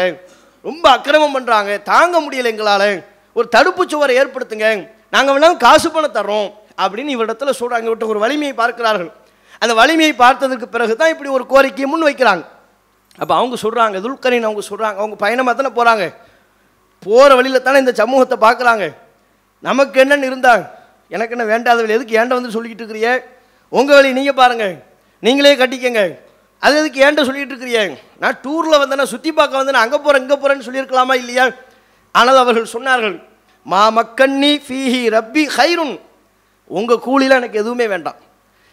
ரொம்ப 0.65 0.85
அக்கிரமம் 0.95 1.35
பண்ணுறாங்க 1.35 1.71
தாங்க 1.91 2.15
முடியலை 2.25 2.50
எங்களால். 2.53 2.89
ஒரு 3.38 3.47
தடுப்பு 3.55 3.83
சுவரை 3.91 4.13
ஏற்படுத்துங்க. 4.21 4.67
நாங்கள் 5.13 5.33
வேணாலும் 5.35 5.62
காசு 5.65 5.88
பணம் 5.95 6.15
தர்றோம் 6.17 6.47
அப்படின்னு 6.83 7.12
இவரிடத்துல 7.15 7.51
சொல்கிறாங்க 7.59 7.88
இவர்கிட்ட 7.88 8.13
ஒரு 8.13 8.24
வலிமையை 8.25 8.53
பார்க்கிறார்கள். 8.62 9.12
அந்த 9.62 9.74
வலிமையை 9.81 10.13
பார்த்ததற்கு 10.24 10.67
பிறகு 10.75 10.93
தான் 11.01 11.12
இப்படி 11.13 11.29
ஒரு 11.38 11.45
கோரிக்கையை 11.51 11.88
முன் 11.91 12.07
வைக்கிறாங்க. 12.09 12.43
அப்போ 13.21 13.33
அவங்க 13.39 13.55
சொல்கிறாங்க 13.65 13.97
துல்கரின் 14.05 14.47
அவங்க 14.47 14.63
சொல்கிறாங்க 14.71 14.97
அவங்க 15.03 15.17
பயணமாக 15.24 15.53
தானே 15.59 15.71
போகிறாங்க 15.77 16.05
போகிற 17.03 17.31
வழியில் 17.39 17.65
தானே 17.67 17.77
இந்த 17.83 17.93
சமூகத்தை 18.01 18.38
பார்க்குறாங்க. 18.45 18.85
நமக்கு 19.63 19.97
என்னன்னு 20.03 20.29
இருந்தாங்க 20.31 20.63
எனக்கு 21.13 21.33
என்ன 21.35 21.45
வேண்டாதவள் 21.51 21.95
எதுக்கு 21.97 22.17
ஏண்ட 22.19 22.33
வந்து 22.38 22.53
சொல்லிக்கிட்டு 22.55 22.83
இருக்கிறிய? 22.83 23.09
உங்கள் 23.69 23.95
வழி 23.97 24.12
நீங்கள் 24.19 24.39
பாருங்கள். 24.41 24.75
நீங்களே 25.25 25.55
கட்டிக்கங்க 25.62 26.01
அது 26.65 26.75
எதுக்கு 26.81 27.00
ஏண்ட 27.05 27.21
சொல்லிகிட்டு 27.27 27.53
இருக்கிறிய? 27.53 27.79
நான் 28.21 28.38
டூரில் 28.43 28.81
வந்தேன்னா 28.81 29.05
சுற்றி 29.13 29.31
பார்க்க 29.31 29.62
வந்தேன் 29.62 29.83
அங்கே 29.83 29.97
போகிறேன் 29.97 30.24
இங்கே 30.25 30.38
போகிறேன்னு 30.41 30.67
சொல்லியிருக்கலாமா 30.67 31.15
இல்லையா? 31.21 31.45
ஆனால் 32.12 32.41
அவர்கள் 32.43 32.74
சொன்னார்கள் 32.75 33.15
மா 33.71 33.81
மக்கன்னி 33.97 34.51
ஃபீஹி 34.65 35.01
ரப்பி 35.15 35.43
ஹைருன். 35.57 35.95
உங்கள் 36.77 37.03
கூலியில் 37.07 37.38
எனக்கு 37.39 37.62
எதுவுமே 37.63 37.88
வேண்டாம். 37.93 38.19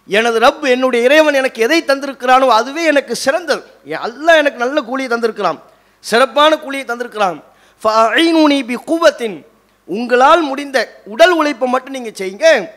எனது 0.08 0.38
ரப் 0.44 0.64
என்னுடைய 0.74 1.00
இறைவன் 1.06 1.38
எனக்கு 1.40 1.60
எதை 1.66 1.78
தந்திருக்கிறானோ 1.90 2.46
அதுவே 2.58 2.84
எனக்கு 2.92 3.14
சிறந்தது. 3.24 3.62
எல்லாம் 3.84 4.40
எனக்கு 4.42 4.62
நல்ல 4.64 4.78
கூலியை 4.88 5.08
தந்திருக்கிறான். 5.12 5.58
சிறப்பான 6.00 6.58
கூலியை 6.64 6.84
தந்திருக்கிறான். 6.86 7.38
ஃபஐனூனி 7.82 8.58
பி 8.70 8.76
குவத்தின். 8.90 9.36
உங்களால் 9.84 10.42
முடிந்த 10.42 11.00
உடல் 11.04 11.30
உழைப்பை 11.30 11.68
மட்டும் 11.68 11.92
நீங்கள் 11.92 12.18
செய்யுங்க. 12.18 12.68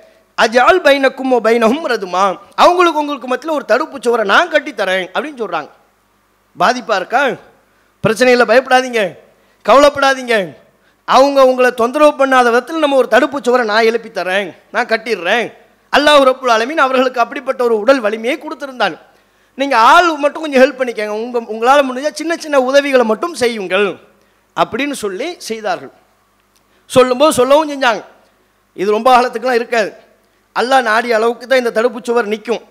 அஜால் 0.41 0.79
பைனக்கும் 0.79 1.39
பைனகும் 1.43 1.85
ரதுமா. 1.85 2.37
அவங்களுக்கு 2.55 2.99
உங்களுக்கு 2.99 3.27
மத்தியில் 3.27 3.55
ஒரு 3.55 3.65
தடுப்பு 3.65 3.97
சுவரை 4.01 4.25
நான் 4.25 4.51
கட்டித்தரேன் 4.51 5.07
அப்படின்னு 5.13 5.41
சொல்கிறாங்க 5.41 5.69
பாதிப்பாக 6.59 6.95
இருக்கா? 6.95 7.25
பிரச்சனையில் 8.07 8.49
பயப்படாதீங்க. 8.51 9.13
கவலைப்படாதீங்க. 9.69 10.55
அவங்க 11.05 11.45
உங்களை 11.45 11.71
தொந்தரவு 11.71 12.25
பண்ணாத 12.25 12.43
விதத்தில் 12.43 12.79
நம்ம 12.79 12.95
ஒரு 12.95 13.07
தடுப்பு 13.07 13.39
சுவரை 13.43 13.65
நான் 13.65 13.83
எழுப்பி 13.83 14.09
தரேன். 14.09 14.55
நான் 14.71 14.85
கட்டிடுறேன். 14.85 15.53
அல்லாஹ் 15.97 16.23
ரப்புல் 16.23 16.55
அலமின் 16.55 16.83
அவர்களுக்கு 16.85 17.19
அப்படிப்பட்ட 17.19 17.63
ஒரு 17.63 17.79
உடல் 17.79 17.99
வலிமையை 17.99 18.39
கொடுத்துருந்தான் 18.39 18.97
நீங்கள் 19.55 19.79
ஆள் 19.79 20.17
மட்டும் 20.17 20.41
கொஞ்சம் 20.41 20.61
ஹெல்ப் 20.61 20.81
பண்ணிக்கங்க. 20.81 21.07
உங்கள் 21.07 21.43
உங்களால் 21.45 21.93
முடிஞ்சால் 21.93 22.13
சின்ன 22.13 22.35
சின்ன 22.35 22.61
உதவிகளை 22.61 23.05
மட்டும் 23.05 23.33
செய்யுங்கள் 23.33 23.97
அப்படின்னு 24.55 24.91
சொல்லி 24.91 25.35
செய்தார்கள். 25.37 25.91
சொல்லும்போது 26.85 27.33
சொல்லவும் 27.33 27.69
செஞ்சாங்க. 27.69 28.03
இது 28.73 28.91
ரொம்ப 28.91 29.09
காலத்துக்குலாம் 29.15 29.59
இருக்காது. 29.59 29.93
அல்லாஹ் 30.59 30.81
நாடிய 30.81 31.15
அளவுக்கு 31.15 31.47
தான் 31.47 31.61
இந்த 31.63 31.81
தடுப்புச் 31.81 32.03
சுவர் 32.03 32.25
நிற்கும். 32.25 32.61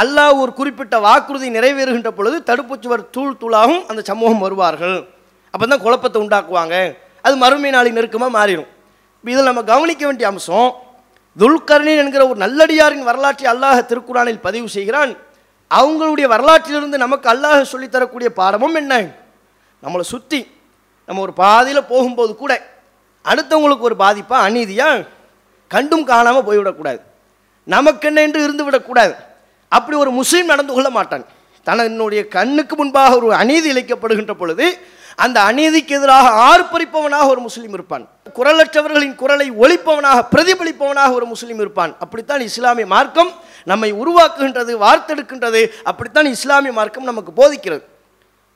அல்லாஹ் 0.00 0.40
ஒரு 0.40 0.52
குறிப்பிட்ட 0.52 0.98
வாக்குறுதி 0.98 1.50
நிறைவேறுகின்ற 1.50 2.08
பொழுது 2.08 2.42
தடுப்புச் 2.42 2.82
சுவர் 2.82 3.10
தூள் 3.10 3.36
தூளாகவும் 3.40 3.86
அந்த 3.86 4.02
சமூகம் 4.02 4.38
வருவார்கள். 4.38 5.08
அப்போ 5.50 5.66
தான் 5.66 5.80
குழப்பத்தை 5.80 6.22
உண்டாக்குவாங்க. 6.22 6.96
அது 7.22 7.36
மறுமை 7.36 7.70
நாளை 7.70 7.90
நெருக்கமாக 7.90 8.32
மாறிடும். 8.38 8.66
இதில் 9.24 9.44
நம்ம 9.44 9.62
கவனிக்க 9.62 10.06
வேண்டிய 10.06 10.28
அம்சம் 10.28 10.74
துல்கர்ணின் 11.38 11.96
என்கிற 11.96 12.28
ஒரு 12.28 12.38
நல்லடியாரின் 12.46 13.02
வரலாற்றை 13.02 13.52
அல்லாஹ் 13.52 13.80
திருக்குறானில் 13.90 14.40
பதிவு 14.40 14.68
செய்கிறான். 14.68 15.14
அவங்களுடைய 15.70 16.26
வரலாற்றிலிருந்து 16.34 16.96
நமக்கு 17.04 17.30
அல்லாஹ் 17.30 17.62
சொல்லித் 17.62 17.92
தரக்கூடிய 17.92 18.32
பாடமும் 18.32 18.74
என்ன? 18.74 19.06
நம்மளை 19.82 20.00
சுற்றி 20.00 20.50
நம்ம 21.06 21.22
ஒரு 21.22 21.32
பாதையில் 21.32 21.84
போகும்போது 21.84 22.36
கூட 22.36 22.52
அடுத்தவங்களுக்கு 23.30 23.88
ஒரு 23.88 23.96
பாதிப்பாக 23.98 24.46
அநீதியாக 24.48 25.06
கண்டும் 25.68 26.04
காணாமல் 26.04 26.46
போய்விடக்கூடாது. 26.48 27.00
நமக்கென்ன 27.64 28.20
என்று 28.20 28.42
இருந்து 28.42 28.64
விடக்கூடாது. 28.64 29.14
அப்படி 29.68 29.96
ஒரு 29.98 30.10
முஸ்லீம் 30.10 30.52
நடந்து 30.52 30.72
கொள்ள 30.72 30.90
மாட்டான். 30.90 31.24
தன்னுடைய 31.64 32.28
கண்ணுக்கு 32.28 32.76
முன்பாக 32.76 33.16
ஒரு 33.16 33.34
அநீதி 33.34 33.68
இழைக்கப்படுகின்ற 33.72 34.34
பொழுது 34.34 34.66
அந்த 35.16 35.38
அநீதிக்கு 35.40 35.94
எதிராக 35.98 36.26
ஆர்ப்பரிப்பவனாக 36.48 37.26
ஒரு 37.28 37.40
முஸ்லீம் 37.40 37.72
இருப்பான். 37.72 38.04
குரலற்றவர்களின் 38.34 39.14
குரலை 39.14 39.50
ஒழிப்பவனாக 39.50 40.20
பிரதிபலிப்பவனாக 40.34 41.12
ஒரு 41.12 41.26
முஸ்லீம் 41.26 41.58
இருப்பான். 41.58 41.92
அப்படித்தான் 41.98 42.40
இஸ்லாமிய 42.40 42.86
மார்க்கம் 42.86 43.30
நம்மை 43.64 43.92
உருவாக்குகின்றது 43.92 44.74
வார்த்தெடுக்கின்றது. 44.84 45.62
அப்படித்தான் 45.84 46.26
இஸ்லாமிய 46.26 46.72
மார்க்கம் 46.72 47.08
நமக்கு 47.10 47.32
போதிக்கிறது. 47.40 47.82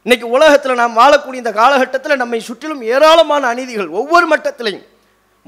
இன்னைக்கு 0.05 0.29
உலகத்தில் 0.37 0.81
நாம் 0.81 0.97
வாழக்கூடிய 0.97 1.41
இந்த 1.41 1.53
காலகட்டத்தில் 1.53 2.21
நம்மை 2.23 2.39
சுற்றிலும் 2.41 2.81
ஏராளமான 2.83 3.47
அநீதிகள் 3.53 3.91
ஒவ்வொரு 3.99 4.27
மட்டத்திலையும். 4.33 4.83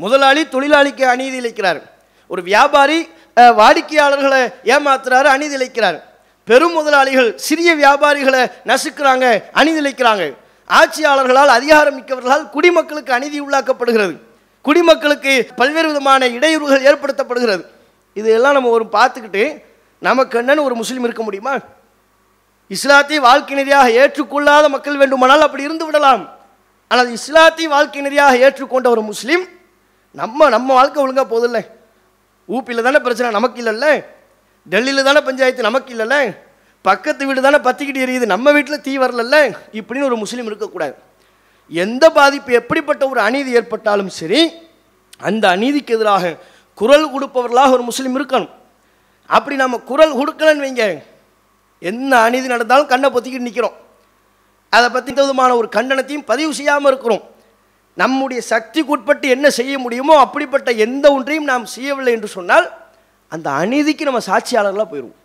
முதலாளி 0.02 0.42
தொழிலாளிக்கு 0.52 1.04
அநீதி 1.14 1.38
இழைக்கிறார். 1.40 1.80
ஒரு 2.28 2.42
வியாபாரி 2.42 3.08
வாடிக்கையாளர்களை 3.37 4.42
ஏமாத்துறாரு 4.75 5.28
அநீதி 5.34 5.56
இழைக்கிறார். 5.56 5.99
பெரும் 6.44 6.73
முதலாளிகள் 6.73 7.30
சிறிய 7.46 7.76
வியாபாரிகளை 7.82 8.42
நசுக்கிறாங்க 8.70 9.42
அநீதி 9.52 9.80
இழைக்கிறாங்க. 9.84 10.25
ஆட்சியாளர்களால் 10.78 11.54
அதிகாரம் 11.58 11.96
மிக்கவர்களால் 12.00 12.49
குடிமக்களுக்கு 12.50 13.12
அநீதி 13.12 13.40
உள்ளாக்கப்படுகிறது. 13.42 14.16
குடிமக்களுக்கு 14.62 15.49
பல்வேறு 15.56 15.87
விதமான 15.87 16.28
இடையூறுகள் 16.28 16.88
ஏற்படுத்தப்படுகிறது. 16.90 17.64
இதெல்லாம் 18.14 18.52
நம்ம 18.52 18.68
ஒரு 18.68 18.87
பார்த்துக்கிட்டு 18.92 19.62
நமக்கு 19.99 20.42
என்னன்னு 20.42 20.68
ஒரு 20.68 20.75
முஸ்லீம் 20.75 21.04
இருக்க 21.04 21.23
முடியுமா? 21.23 21.56
இஸ்லாத்தை 22.71 23.18
வாழ்க்கை 23.26 23.54
நிதியாக 23.59 23.88
ஏற்றுக்கொள்ளாத 24.02 24.68
மக்கள் 24.75 25.00
வேண்டுமானால் 25.00 25.47
அப்படி 25.47 25.66
இருந்து 25.68 25.87
விடலாம். 25.88 26.23
ஆனால் 26.90 27.11
இஸ்லாத்தை 27.18 27.66
வாழ்க்கை 27.75 28.02
நிதியாக 28.06 28.40
ஏற்றுக்கொண்ட 28.44 28.88
ஒரு 28.94 29.02
முஸ்லீம் 29.11 29.44
நம்ம 30.21 30.49
நம்ம 30.56 30.68
வாழ்க்கை 30.78 30.99
ஒழுங்காக 31.04 31.26
போதில்லை. 31.35 31.62
ஊப்பியில் 32.49 32.87
தானே 32.87 32.99
பிரச்சனை 33.04 33.28
நமக்கு 33.38 33.61
இல்லைல்ல? 33.62 33.87
டெல்லியில் 34.73 35.06
தானே 35.09 35.21
பஞ்சாயத்து 35.28 35.68
நமக்கு 35.68 35.90
இல்லைல்ல? 35.94 36.16
பக்கத்து 36.85 37.26
வீடு 37.26 37.40
தானே 37.47 37.59
பத்திக்கிட்டு 37.66 38.04
எரியுது 38.06 38.26
நம்ம 38.35 38.52
வீட்டில் 38.56 38.85
தீ 38.87 38.92
வரலல்ல? 39.04 39.37
இப்படின்னு 39.78 40.09
ஒரு 40.11 40.16
முஸ்லீம் 40.25 40.49
இருக்கக்கூடாது. 40.50 40.94
எந்த 41.71 42.04
பாதிப்பு 42.18 42.52
எப்படிப்பட்ட 42.61 43.02
ஒரு 43.12 43.21
அநீதி 43.28 43.50
ஏற்பட்டாலும் 43.59 44.12
சரி 44.18 44.40
அந்த 45.28 45.44
அநீதிக்கு 45.56 45.94
எதிராக 45.97 46.35
குரல் 46.80 47.06
கொடுப்பவர்களாக 47.14 47.75
ஒரு 47.76 47.85
முஸ்லீம் 47.90 48.16
இருக்கணும். 48.18 48.52
அப்படி 49.30 49.56
நம்ம 49.56 49.76
குரல் 49.90 50.18
கொடுக்கலன்னு 50.21 50.64
வைங்க. 50.66 50.87
என்ன 51.91 52.11
அநீதி 52.26 52.47
நடந்தாலும் 52.55 52.91
கண்ணை 52.93 53.09
பொத்திக்கிட்டு 53.14 53.49
நிற்கிறோம் 53.49 53.76
அதை 54.73 54.87
பற்றி 54.91 55.12
இந்த 55.12 55.23
விதமான 55.25 55.50
ஒரு 55.61 55.69
கண்டனத்தையும் 55.76 56.29
பதிவு 56.31 56.53
செய்யாமல் 56.59 56.91
இருக்கிறோம். 56.93 57.25
நம்முடைய 58.03 58.41
சக்திக்குட்பட்டு 58.53 59.26
என்ன 59.35 59.47
செய்ய 59.59 59.75
முடியுமோ 59.83 60.14
அப்படிப்பட்ட 60.23 60.71
எந்த 60.85 61.07
ஒன்றையும் 61.17 61.50
நாம் 61.50 61.67
செய்யவில்லை 61.75 62.12
என்று 62.17 62.29
சொன்னால் 62.37 62.67
அந்த 63.33 63.49
அநீதிக்கு 63.62 64.09
நம்ம 64.09 64.23
சாட்சியாளர்களாக 64.31 64.88
போயிடுவோம் 64.93 65.21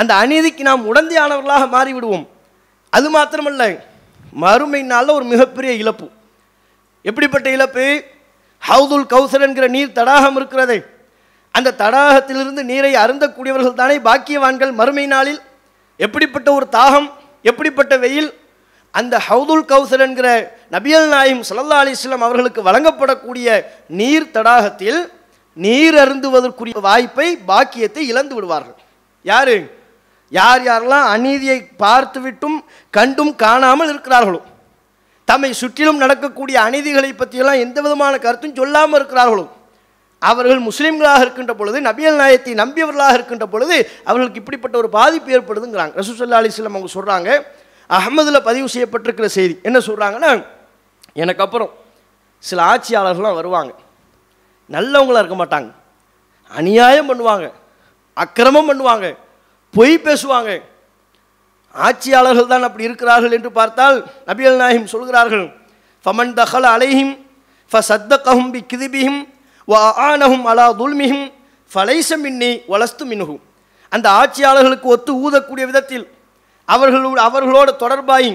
அந்த 0.00 0.12
அநீதிக்கு 0.22 0.62
நாம் 0.68 0.82
உடந்தையானவர்களாக 0.90 1.64
மாறிவிடுவோம். 1.76 2.26
அது 2.92 3.06
மாத்திரமல்ல 3.16 3.62
மறுமை 4.42 4.80
நாளில் 4.92 5.16
ஒரு 5.18 5.26
மிகப்பெரிய 5.32 5.72
இழப்பு. 5.82 6.06
எப்படிப்பட்ட 7.04 7.48
இழப்பு? 7.56 7.86
ஹவுதுல் 8.62 9.10
கௌசர் 9.12 9.44
என்கிற 9.46 9.66
நீர் 9.74 9.96
தடாகம் 9.98 10.36
இருக்கிறதே. 10.38 10.78
அந்த 11.54 11.74
தடாகத்திலிருந்து 11.82 12.62
நீரை 12.70 12.92
அருந்தக்கூடியவர்கள் 13.04 13.80
தானே 13.80 13.96
பாக்கியவான்கள் 14.08 14.72
மறுமை 14.80 15.06
நாளில்? 15.14 15.40
எப்படிப்பட்ட 15.98 16.52
ஒரு 16.52 16.66
தாகம் 16.72 17.10
எப்படிப்பட்ட 17.42 17.96
வெயில் 17.98 18.34
அந்த 18.90 19.18
ஹவுதுல் 19.28 19.64
கௌசர் 19.64 20.00
என்கிற 20.00 20.54
நபியல் 20.70 21.08
நாயும் 21.08 21.42
சல்லா 21.48 21.78
அலிஸ்லாம் 21.82 22.20
அவர்களுக்கு 22.20 22.62
வழங்கப்படக்கூடிய 22.62 23.64
நீர் 23.86 24.30
தடாகத்தில் 24.30 25.10
நீர் 25.52 25.94
அருந்துவதற்குரிய 25.94 26.80
வாய்ப்பை 26.80 27.36
பாக்கியத்தை 27.46 28.06
இழந்து 28.06 28.34
விடுவார்கள். 28.34 28.76
யாரு? 29.22 29.76
யார் 30.28 30.62
யாரெல்லாம் 30.62 31.06
அநீதியை 31.06 31.70
பார்த்துவிட்டும் 31.78 32.58
கண்டும் 32.90 33.36
காணாமல் 33.36 33.88
இருக்கிறார்களோ 33.88 34.40
தம்மை 35.24 35.52
சுற்றிலும் 35.52 35.96
நடக்கக்கூடிய 35.96 36.60
அநீதிகளை 36.60 37.12
பற்றியெல்லாம் 37.12 37.58
எந்த 37.58 37.80
விதமான 37.80 38.18
கருத்தும் 38.18 38.54
சொல்லாமல் 38.54 39.00
இருக்கிறார்களோ 39.00 39.57
அவர்கள் 40.22 40.60
முஸ்லீம்களாக 40.68 41.20
இருக்கின்ற 41.24 41.52
பொழுது 41.54 41.78
நபியல் 41.80 42.20
நாயத்தை 42.20 42.54
நம்பியவர்களாக 42.54 43.16
இருக்கின்ற 43.18 43.46
பொழுது 43.46 43.76
அவர்களுக்கு 44.04 44.40
இப்படிப்பட்ட 44.42 44.76
ஒரு 44.78 44.88
பாதிப்பு 44.98 45.30
ஏற்படுதுங்கிறாங்க. 45.36 45.92
ரசூசல்லா 46.00 46.40
அலிஸ்லாம் 46.42 46.78
அவங்க 46.78 46.90
சொல்கிறாங்க 46.98 47.28
அகமதில் 47.90 48.46
பதிவு 48.48 48.68
செய்யப்பட்டிருக்கிற 48.74 49.28
செய்தி. 49.38 49.54
என்ன 49.68 49.78
சொல்கிறாங்கன்னா 49.78 50.32
எனக்கு 51.22 51.44
அப்புறம் 51.46 51.70
சில 52.44 52.58
ஆட்சியாளர்கள்லாம் 52.72 53.38
வருவாங்க. 53.40 53.72
நல்லவங்களா 54.70 55.22
இருக்க 55.22 55.38
மாட்டாங்க. 55.42 55.70
அநியாயம் 56.50 57.08
பண்ணுவாங்க. 57.10 57.46
அக்கிரமம் 58.16 58.68
பண்ணுவாங்க. 58.70 59.06
பொய் 59.74 59.94
பேசுவாங்க. 60.06 60.50
ஆட்சியாளர்கள் 61.74 62.52
தான் 62.52 62.66
அப்படி 62.66 62.88
இருக்கிறார்கள் 62.88 63.34
என்று 63.36 63.50
பார்த்தால் 63.52 63.96
நபியல் 64.28 64.60
நாயகம் 64.62 64.92
சொல்கிறார்கள் 64.94 65.46
ஃபமன் 66.06 66.32
தஹல் 66.38 66.68
அலைஹிம் 66.74 67.12
ஃப 67.72 67.82
சத்தகஹும் 67.90 68.50
பி 68.54 68.60
கிதிபிஹிம் 68.70 69.20
வ 69.68 69.74
ஆனஹும் 70.08 70.44
அலா 70.50 70.66
துல்மிஹும் 70.82 71.26
ஃபலைச 71.70 72.10
மின்னி 72.24 72.50
வளஸ்து 72.72 73.04
மின்ஹும் 73.10 73.40
அந்த 73.92 74.06
ஆட்சியாளர்களுக்கு 74.20 74.88
ஒத்து 74.94 75.12
ஊதக்கூடிய 75.24 75.64
விதத்தில் 75.70 76.06
அவர்களோடு 76.68 77.20
அவர்களோட 77.28 77.68
தொடர்பாகி 77.82 78.32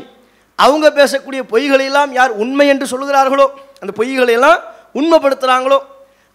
அவங்க 0.59 0.87
பேசக்கூடிய 0.99 1.41
பொய்களை 1.53 1.85
எல்லாம் 1.91 2.11
யார் 2.19 2.31
உண்மை 2.43 2.67
என்று 2.73 2.85
சொல்கிறார்களோ 2.93 3.47
அந்த 3.81 3.91
பொய்களை 3.99 4.33
எல்லாம் 4.39 4.59
உண்மைப்படுத்துகிறாங்களோ 4.99 5.79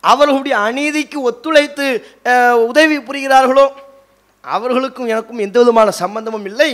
அவர்களுடைய 0.05 0.55
அநீதிக்கு 0.67 1.19
ஒத்துழைத்து 1.29 1.87
உதவி 2.71 2.99
புரிகிறார்களோ 3.09 3.67
அவர்களுக்கும் 4.45 5.11
எனக்கும் 5.13 5.43
எந்த 5.47 5.57
விதமான 5.63 5.89
சம்பந்தமும் 6.03 6.47
இல்லை. 6.51 6.71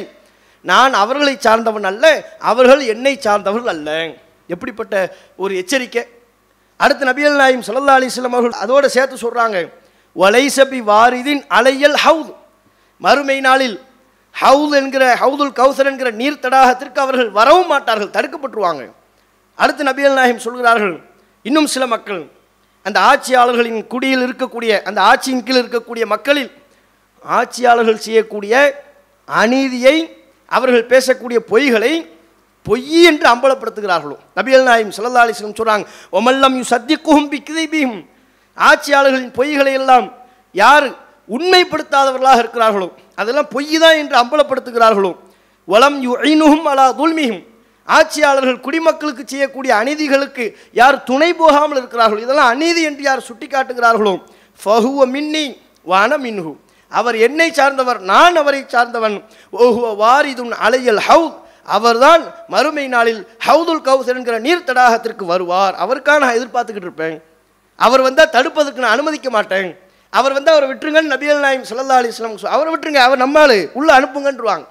நான் 0.70 0.92
அவர்களை 1.02 1.34
சார்ந்தவன் 1.46 1.88
அல்ல 1.90 2.04
அவர்கள் 2.50 2.82
என்னை 2.92 3.14
சார்ந்தவர்கள் 3.26 3.72
அல்ல. 3.74 3.88
எப்படிப்பட்ட 4.54 4.94
ஒரு 5.42 5.52
எச்சரிக்கை? 5.60 6.02
அடுத்து 6.80 7.04
நபியல் 7.04 7.36
நாயும் 7.36 7.64
சல்லா 7.66 7.94
அலிஸ்லாம் 7.98 8.36
அவர்கள் 8.36 8.60
அதோட 8.64 8.84
சேர்த்து 8.86 9.16
சொல்கிறாங்க 9.16 9.56
வலைசபி 10.16 10.80
வாரிதின் 10.90 11.42
அலையல் 11.48 11.98
ஹவுத். 12.04 12.32
மறுமை 13.00 13.40
நாளில் 13.40 13.76
ஹவுத் 14.34 14.74
என்கிற 14.74 15.04
ஹவுதுல் 15.14 15.52
கௌசர் 15.52 15.86
என்கிற 15.86 16.10
நீர் 16.10 16.42
தடாகத்திற்கு 16.42 16.98
அவர்கள் 16.98 17.30
வரவும் 17.30 17.66
மாட்டார்கள் 17.66 18.14
தடுக்கப்பட்டுருவாங்க. 18.16 18.82
அடுத்து 19.58 19.82
நபியல் 19.84 20.14
நாயம் 20.14 20.38
சொல்கிறார்கள் 20.38 20.96
இன்னும் 21.42 21.66
சில 21.66 21.86
மக்கள் 21.86 22.22
அந்த 22.86 22.98
ஆட்சியாளர்களின் 23.10 23.86
குடியில் 23.86 24.24
இருக்கக்கூடிய 24.26 24.72
அந்த 24.82 25.00
ஆட்சியின் 25.02 25.42
கீழ் 25.42 25.60
இருக்கக்கூடிய 25.62 26.04
மக்களில் 26.06 26.50
ஆட்சியாளர்கள் 27.24 28.04
செய்யக்கூடிய 28.06 28.54
அநீதியை 29.28 29.96
அவர்கள் 30.48 30.86
பேசக்கூடிய 30.86 31.38
பொய்களை 31.52 31.92
பொய் 32.66 32.98
என்று 33.10 33.26
அம்பலப்படுத்துகிறார்களோ. 33.32 34.16
நபியல் 34.38 34.66
நாயும் 34.68 34.92
சல்லா 34.96 35.22
அலிஸ்லம் 35.24 35.58
சொல்றாங்க 35.60 35.84
ஒமல்லம் 36.18 36.54
யூ 36.58 36.64
சத்திக்குஹும் 36.72 37.30
பிக்கிதைபியும் 37.32 37.96
ஆட்சியாளர்களின் 38.56 39.34
பொய்களை 39.38 39.72
எல்லாம் 39.80 40.06
யார் 40.54 40.86
உண்மைப்படுத்தாதவர்களாக 41.28 42.38
இருக்கிறார்களோ 42.42 42.88
அதெல்லாம் 43.18 43.50
பொய் 43.54 43.76
தான் 43.84 43.98
என்று 44.02 44.16
அம்பலப்படுத்துகிறார்களோ 44.22 45.12
வளம் 45.68 45.98
யு 46.06 46.12
ஐனுகும் 46.30 46.66
அலா 46.72 46.86
துல்மிகும் 47.00 47.42
ஆட்சியாளர்கள் 47.88 48.58
குடிமக்களுக்கு 48.66 49.24
செய்யக்கூடிய 49.32 49.72
அநீதிகளுக்கு 49.80 50.44
யார் 50.80 50.96
துணை 51.08 51.30
போகாமல் 51.40 51.78
இருக்கிறார்களோ 51.80 52.20
இதெல்லாம் 52.26 52.52
அநீதி 52.54 52.82
என்று 52.88 53.02
யார் 53.08 53.26
சுட்டி 53.28 53.46
காட்டுகிறார்களோ 53.46 54.14
ஃபஹுவ 54.60 55.06
மின்னி 55.14 55.44
வான 55.86 56.18
மின்ஹு. 56.24 56.52
அவர் 56.92 57.16
என்னை 57.26 57.46
சார்ந்தவர் 57.52 57.98
நான் 58.10 58.36
அவரை 58.42 58.60
சார்ந்தவன். 58.74 59.16
ஓஹுவ 59.52 59.86
வாரிதுன் 60.02 60.52
அலையல் 60.66 61.02
ஹவுத். 61.08 61.36
அவர்தான் 61.64 62.34
மறுமை 62.48 62.88
நாளில் 62.88 63.28
ஹவுதுல் 63.46 63.80
கவுசர் 63.80 64.16
என்கிற 64.16 64.38
நீர் 64.38 64.66
தடாகத்திற்கு 64.66 65.24
வருவார். 65.24 65.74
அவருக்காக 65.74 66.18
நான் 66.18 66.34
எதிர்பார்த்துக்கிட்டு 66.34 66.86
இருப்பேன். 66.88 67.22
அவர் 67.76 68.00
வந்தால் 68.00 68.30
தடுப்பதற்கு 68.32 68.84
நான் 68.84 68.90
அனுமதிக்க 68.90 69.30
மாட்டேன். 69.30 69.78
அவர் 70.10 70.32
வந்து 70.32 70.50
அவரை 70.50 70.70
விட்டுருங்கன்னு 70.70 71.12
நபியல் 71.12 71.38
நாயம் 71.38 71.62
சொல்லல்லா 71.62 71.88
அலி 71.88 72.08
இஸ்லாம் 72.08 72.36
அவரை 72.42 72.74
விட்டுருங்க 72.74 72.96
அவர் 72.96 73.18
நம்மால் 73.18 73.70
உள்ளே 73.72 73.94
அனுப்புங்கன்றுவாங்க. 73.94 74.66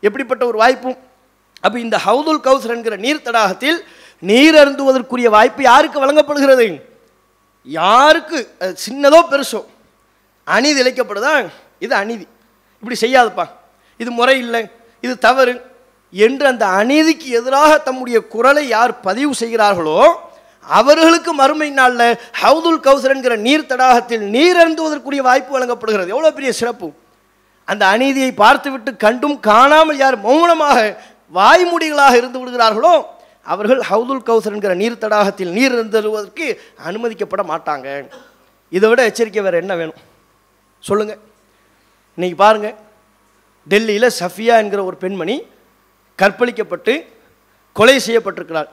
எப்படிப்பட்ட 0.00 0.46
ஒரு 0.46 0.58
வாய்ப்பும். 0.58 0.96
அப்போ 1.60 1.78
இந்த 1.78 1.96
ஹவுதுல் 2.06 2.40
கவுசர் 2.40 2.70
என்கிற 2.70 2.96
நீர் 2.96 3.24
தடாகத்தில் 3.24 3.78
நீர் 4.18 4.54
அருந்துவதற்குரிய 4.54 5.28
வாய்ப்பு 5.28 5.62
யாருக்கு 5.62 5.98
வழங்கப்படுகிறது? 5.98 6.94
யாருக்கு? 7.64 8.54
அது 8.58 8.76
சின்னதோ 8.88 9.22
பெருசோ? 9.30 9.64
அநீதி 10.44 10.82
இழைக்கப்படுதா? 10.82 11.48
இது 11.78 11.94
அநீதி. 11.94 12.26
இப்படி 12.82 12.98
செய்யாதப்பா. 13.00 13.48
இது 13.98 14.10
முறை 14.10 14.38
இல்லை. 14.38 14.66
இது 15.00 15.18
தவறு. 15.18 15.74
என்று 16.12 16.46
அந்த 16.52 16.64
அநீதிக்கு 16.80 17.28
எதிராக 17.40 17.72
தம்முடைய 17.88 18.18
குரலை 18.34 18.64
யார் 18.76 19.00
பதிவு 19.08 19.32
செய்கிறார்களோ 19.42 20.00
அவர்களுக்கு 20.78 21.32
மறுமை 21.40 21.68
நாளில் 21.78 22.18
ஹவுதுல் 22.42 22.80
கௌசர் 22.86 23.14
என்கிற 23.14 23.34
நீர் 23.46 23.68
தடாகத்தில் 23.72 24.24
நீர் 24.36 24.58
அருந்துவதற்குரிய 24.62 25.22
வாய்ப்பு 25.28 25.52
வழங்கப்படுகிறது. 25.56 26.12
எவ்வளோ 26.14 26.30
பெரிய 26.38 26.52
சிறப்பு. 26.60 26.88
அந்த 27.72 27.82
அநீதியை 27.94 28.30
பார்த்துவிட்டு 28.44 28.90
கண்டும் 29.04 29.36
காணாமல் 29.50 30.00
யார் 30.04 30.16
மௌனமாக 30.26 30.78
வாய்மூடிகளாக 31.38 32.16
இருந்து 32.20 32.40
விடுகிறார்களோ 32.40 32.94
அவர்கள் 33.52 33.80
ஹவுதுல் 33.90 34.24
கௌசர் 34.28 34.54
என்கிற 34.56 34.74
நீர் 34.82 35.02
தடாகத்தில் 35.04 35.52
நீர் 35.58 35.74
இருந்துவதற்கு 35.76 36.46
அனுமதிக்கப்பட 36.88 37.42
மாட்டாங்க. 37.52 37.88
இதை 38.76 38.86
விட 38.90 39.00
எச்சரிக்கை 39.10 39.42
வேறு 39.46 39.62
என்ன 39.62 39.74
வேணும்? 39.80 40.00
சொல்லுங்கள் 40.88 41.20
இன்றைக்கி 42.18 42.38
பாருங்க. 42.44 42.68
டெல்லியில் 43.72 44.16
சஃபியா 44.20 44.56
என்கிற 44.62 44.80
ஒரு 44.90 44.96
பெண்மணி 45.04 45.36
கற்பழிக்கப்பட்டு 46.22 47.06
கொலை 47.72 48.00
செய்யப்பட்டிருக்கிறார். 48.06 48.68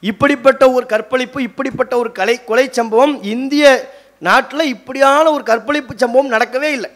இப்படிப்பட்ட 0.00 0.70
ஒரு 0.70 0.86
கற்பழிப்பு 0.86 1.42
இப்படிப்பட்ட 1.42 1.96
ஒரு 1.96 2.12
கலை 2.12 2.44
கொலை 2.44 2.68
சம்பவம் 2.70 3.22
இந்திய 3.22 3.94
நாட்டில் 4.18 4.60
இப்படியான 4.60 5.30
ஒரு 5.30 5.42
கற்பழிப்பு 5.42 5.94
சம்பவம் 5.96 6.32
நடக்கவே 6.32 6.62
இல்லை. 6.62 6.90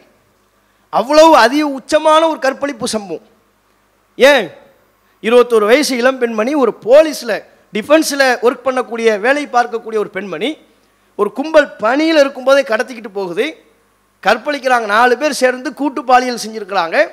அவ்வளவு 0.89 1.35
அதிக 1.35 1.79
உச்சமான 1.79 2.29
ஒரு 2.29 2.39
கற்பழிப்பு 2.39 2.87
சம்பவம். 2.87 3.27
ஏன்? 4.15 4.51
இருபத்தோரு 5.21 5.65
வயசு 5.65 5.97
இளம் 5.97 6.17
பெண்மணி 6.17 6.53
ஒரு 6.53 6.77
போலீஸில் 6.83 7.43
டிஃபென்ஸில் 7.73 8.37
ஒர்க் 8.41 8.65
பண்ணக்கூடிய 8.65 9.19
வேலை 9.19 9.47
பார்க்கக்கூடிய 9.47 9.97
ஒரு 9.97 10.09
பெண்மணி 10.09 10.57
ஒரு 11.15 11.31
கும்பல் 11.31 11.75
பணியில் 11.75 12.17
இருக்கும்போதே 12.17 12.61
கடத்திக்கிட்டு 12.61 13.07
போகுது. 13.13 13.63
கற்பழிக்கிறாங்க. 14.23 14.85
நாலு 14.85 15.17
பேர் 15.17 15.31
சேர்ந்து 15.31 15.73
கூட்டு 15.73 16.03
பாலியல் 16.03 16.39
செஞ்சுருக்கிறாங்க. 16.47 17.07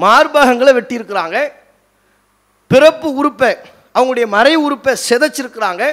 மார்பகங்களை 0.00 0.72
வெட்டியிருக்கிறாங்க. 0.72 1.52
பிறப்பு 2.72 3.08
உறுப்பை 3.20 3.50
அவங்களுடைய 3.96 4.26
மறை 4.36 4.54
உறுப்பை 4.66 4.92
செதைச்சிருக்கிறாங்க. 5.08 5.84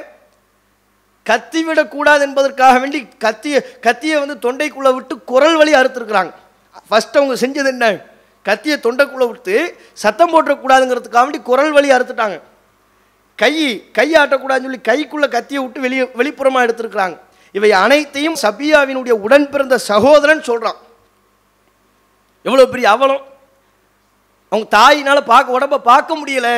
கத்தி 1.29 1.59
விடக்கூடாது 1.67 2.21
என்பதற்காக 2.27 2.79
வேண்டி 2.79 2.99
கத்தியை 3.25 3.59
கத்தியை 3.85 4.17
வந்து 4.23 4.35
தொண்டைக்குள்ளே 4.45 4.91
விட்டு 4.97 5.15
குரல் 5.31 5.55
வழி 5.59 5.71
அறுத்துருக்குறாங்க. 5.79 6.31
ஃபஸ்ட் 6.89 7.17
அவங்க 7.19 7.35
செஞ்சது 7.43 7.69
என்ன? 7.75 7.85
கத்தியை 8.49 8.77
தொண்டைக்குள்ளே 8.83 9.27
விட்டு 9.31 9.55
சத்தம் 10.03 10.33
போட்டக்கூடாதுங்கிறதுக்காக 10.33 11.25
வேண்டி 11.27 11.41
குரல் 11.49 11.71
வழி 11.77 11.89
அறுத்துட்டாங்க. 11.95 12.38
கை 13.41 13.53
கை 13.97 14.07
ஆட்டக்கூடாதுன்னு 14.21 14.69
சொல்லி 14.69 14.81
கைக்குள்ளே 14.89 15.27
கத்தியை 15.35 15.61
விட்டு 15.63 15.85
வெளியே 15.85 16.03
வெளிப்புறமாக 16.19 16.65
எடுத்துருக்குறாங்க. 16.67 17.15
இவை 17.57 17.71
அனைத்தையும் 17.83 18.38
சபியாவினுடைய 18.41 19.15
உடன் 19.25 19.47
பிறந்த 19.53 19.75
சகோதரன் 19.91 20.47
சொல்கிறான் 20.49 20.79
எவ்வளோ 22.47 22.65
பெரிய 22.73 22.89
அவலம். 22.95 23.23
அவங்க 24.55 24.67
தாயினால் 24.79 25.29
பார்க்க 25.33 25.57
உடம்ப 25.59 25.79
பார்க்க 25.91 26.19
முடியல. 26.21 26.49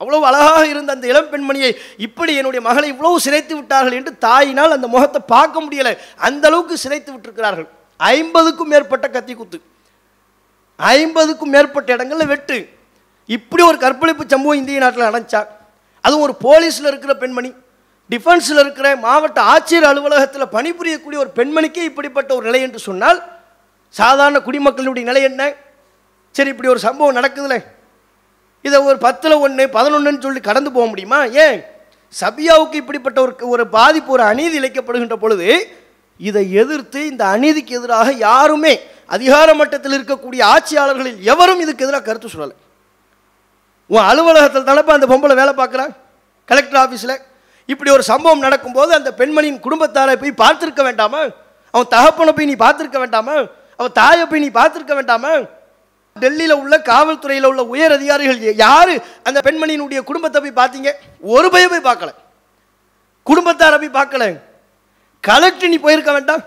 அவ்வளோ 0.00 0.18
அழகாக 0.28 0.62
இருந்த 0.72 0.90
அந்த 0.96 1.06
இளம் 1.12 1.30
பெண்மணியை 1.32 1.70
இப்படி 2.06 2.32
என்னுடைய 2.40 2.60
மகளை 2.68 2.86
இவ்வளவு 2.92 3.24
சிதைத்து 3.24 3.54
விட்டார்கள் 3.56 3.96
என்று 3.98 4.12
தாயினால் 4.26 4.76
அந்த 4.76 4.86
முகத்தை 4.94 5.20
பார்க்க 5.34 5.64
முடியலை. 5.64 5.92
அந்த 6.28 6.44
அளவுக்கு 6.50 6.76
சிதைத்து 6.84 7.10
விட்டிருக்கிறார்கள். 7.14 7.68
ஐம்பதுக்கும் 8.00 8.70
மேற்பட்ட 8.72 9.06
கத்தி 9.16 9.34
குத்து 9.40 9.58
ஐம்பதுக்கும் 10.78 11.52
மேற்பட்ட 11.54 11.88
இடங்களில் 11.96 12.30
வெட்டு. 12.32 12.56
இப்படி 13.36 13.62
ஒரு 13.70 13.78
கற்பழிப்பு 13.82 14.24
சம்பவம் 14.32 14.60
இந்திய 14.60 14.78
நாட்டில் 14.82 15.08
நடந்துச்சா? 15.08 15.40
அதுவும் 16.04 16.24
ஒரு 16.26 16.34
போலீஸில் 16.44 16.88
இருக்கிற 16.90 17.12
பெண்மணி 17.22 17.50
டிஃபென்ஸில் 18.10 18.60
இருக்கிற 18.62 18.86
மாவட்ட 19.06 19.40
ஆட்சியர் 19.54 19.86
அலுவலகத்தில் 19.88 20.52
பணிபுரியக்கூடிய 20.54 21.18
ஒரு 21.24 21.30
பெண்மணிக்கே 21.38 21.82
இப்படிப்பட்ட 21.90 22.30
ஒரு 22.38 22.44
நிலை 22.48 22.60
என்று 22.66 22.80
சொன்னால் 22.86 23.18
சாதாரண 23.94 24.38
குடிமக்களுடைய 24.46 25.04
நிலை 25.10 25.22
என்ன? 25.30 25.42
சரி 26.34 26.48
இப்படி 26.48 26.68
ஒரு 26.68 26.78
சம்பவம் 26.78 27.16
நடக்குதுல்ல 27.16 27.64
இதை 28.64 28.80
ஒரு 28.80 28.98
பத்தில் 28.98 29.32
ஒன்று 29.32 29.66
பதினொன்றுன்னு 29.66 30.22
சொல்லி 30.22 30.40
கடந்து 30.40 30.72
போக 30.72 30.86
முடியுமா? 30.86 31.24
ஏன்? 31.24 31.58
சபியாவுக்கு 32.20 32.74
இப்படிப்பட்ட 32.74 33.20
ஒரு 33.20 33.34
ஒரு 33.48 33.68
பாதிப்பு 33.68 34.12
ஒரு 34.12 34.22
அநீதி 34.22 34.60
இழைக்கப்படுகின்ற 34.60 35.16
பொழுது 35.16 35.48
இதை 36.20 36.52
எதிர்த்து 36.52 37.06
இந்த 37.06 37.24
அநீதிக்கு 37.24 37.70
எதிராக 37.70 38.12
யாருமே 38.12 38.72
அதிகார 39.06 39.54
மட்டத்தில் 39.54 39.92
இருக்கக்கூடிய 39.92 40.42
ஆட்சியாளர்களில் 40.44 41.20
எவரும் 41.22 41.60
இதுக்கு 41.60 41.84
எதிராக 41.84 42.04
கருத்து 42.04 42.28
சொல்லலை. 42.28 42.56
உன் 43.86 44.04
அலுவலகத்தில் 44.04 44.64
தானப்பா 44.64 44.96
அந்த 44.98 45.06
பொம்பளை 45.06 45.34
வேலை 45.34 45.54
பார்க்குறான் 45.54 45.92
கலெக்டர் 46.48 46.80
ஆஃபீஸில் 46.82 47.16
இப்படி 47.66 47.90
ஒரு 47.90 48.02
சம்பவம் 48.02 48.38
நடக்கும்போது 48.38 48.94
அந்த 48.94 49.10
பெண்மணியின் 49.18 49.60
குடும்பத்தாரை 49.60 50.16
போய் 50.16 50.40
பார்த்துருக்க 50.42 50.82
வேண்டாமா? 50.82 51.22
அவன் 51.74 51.88
தகப்பனை 51.88 52.32
போய் 52.32 52.46
நீ 52.46 52.54
பார்த்துருக்க 52.54 52.98
வேண்டாமா? 52.98 53.36
அவன் 53.76 53.92
தாயை 53.92 54.26
போய் 54.26 54.40
நீ 54.40 54.48
பார்த்துருக்க 54.48 54.94
வேண்டாமா? 54.94 55.32
டெல்லியில் 56.14 56.54
உள்ள 56.54 56.78
காவல்துறையில் 56.78 57.44
உள்ள 57.44 57.64
உயர் 57.64 57.92
அதிகாரிகள் 57.92 58.54
யார்? 58.54 59.02
அந்த 59.22 59.40
பெண்மணியினுடைய 59.44 60.00
குடும்பத்தை 60.00 60.50
போய் 60.50 60.64
பார்த்தீங்க. 60.64 60.92
ஒரு 61.20 61.50
பய 61.50 61.68
போய் 61.68 61.94
பார்க்கல. 61.94 62.08
குடும்பத்தாரை 63.26 63.90
போய் 63.90 64.02
பார்க்கல. 64.02 64.40
கலெக்டர் 65.20 65.68
நீ 65.68 65.78
போயிருக்க 65.78 66.12
வேண்டாம். 66.12 66.40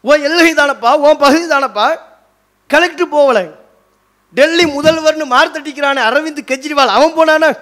ஓ 0.00 0.14
எல்லை 0.14 0.54
தானப்பா 0.54 0.94
உன் 0.94 1.16
பகுதி 1.16 1.48
தானப்பா. 1.48 1.98
கலெக்டர் 2.68 3.12
போகலை. 3.12 3.50
டெல்லி 4.34 4.64
முதல்வர்னு 4.64 5.24
மார்த்தட்டிக்கிறானே 5.24 6.02
அரவிந்த் 6.02 6.38
கெஜ்ரிவால். 6.46 6.86
அவன் 6.86 7.16
போனானா? 7.16 7.58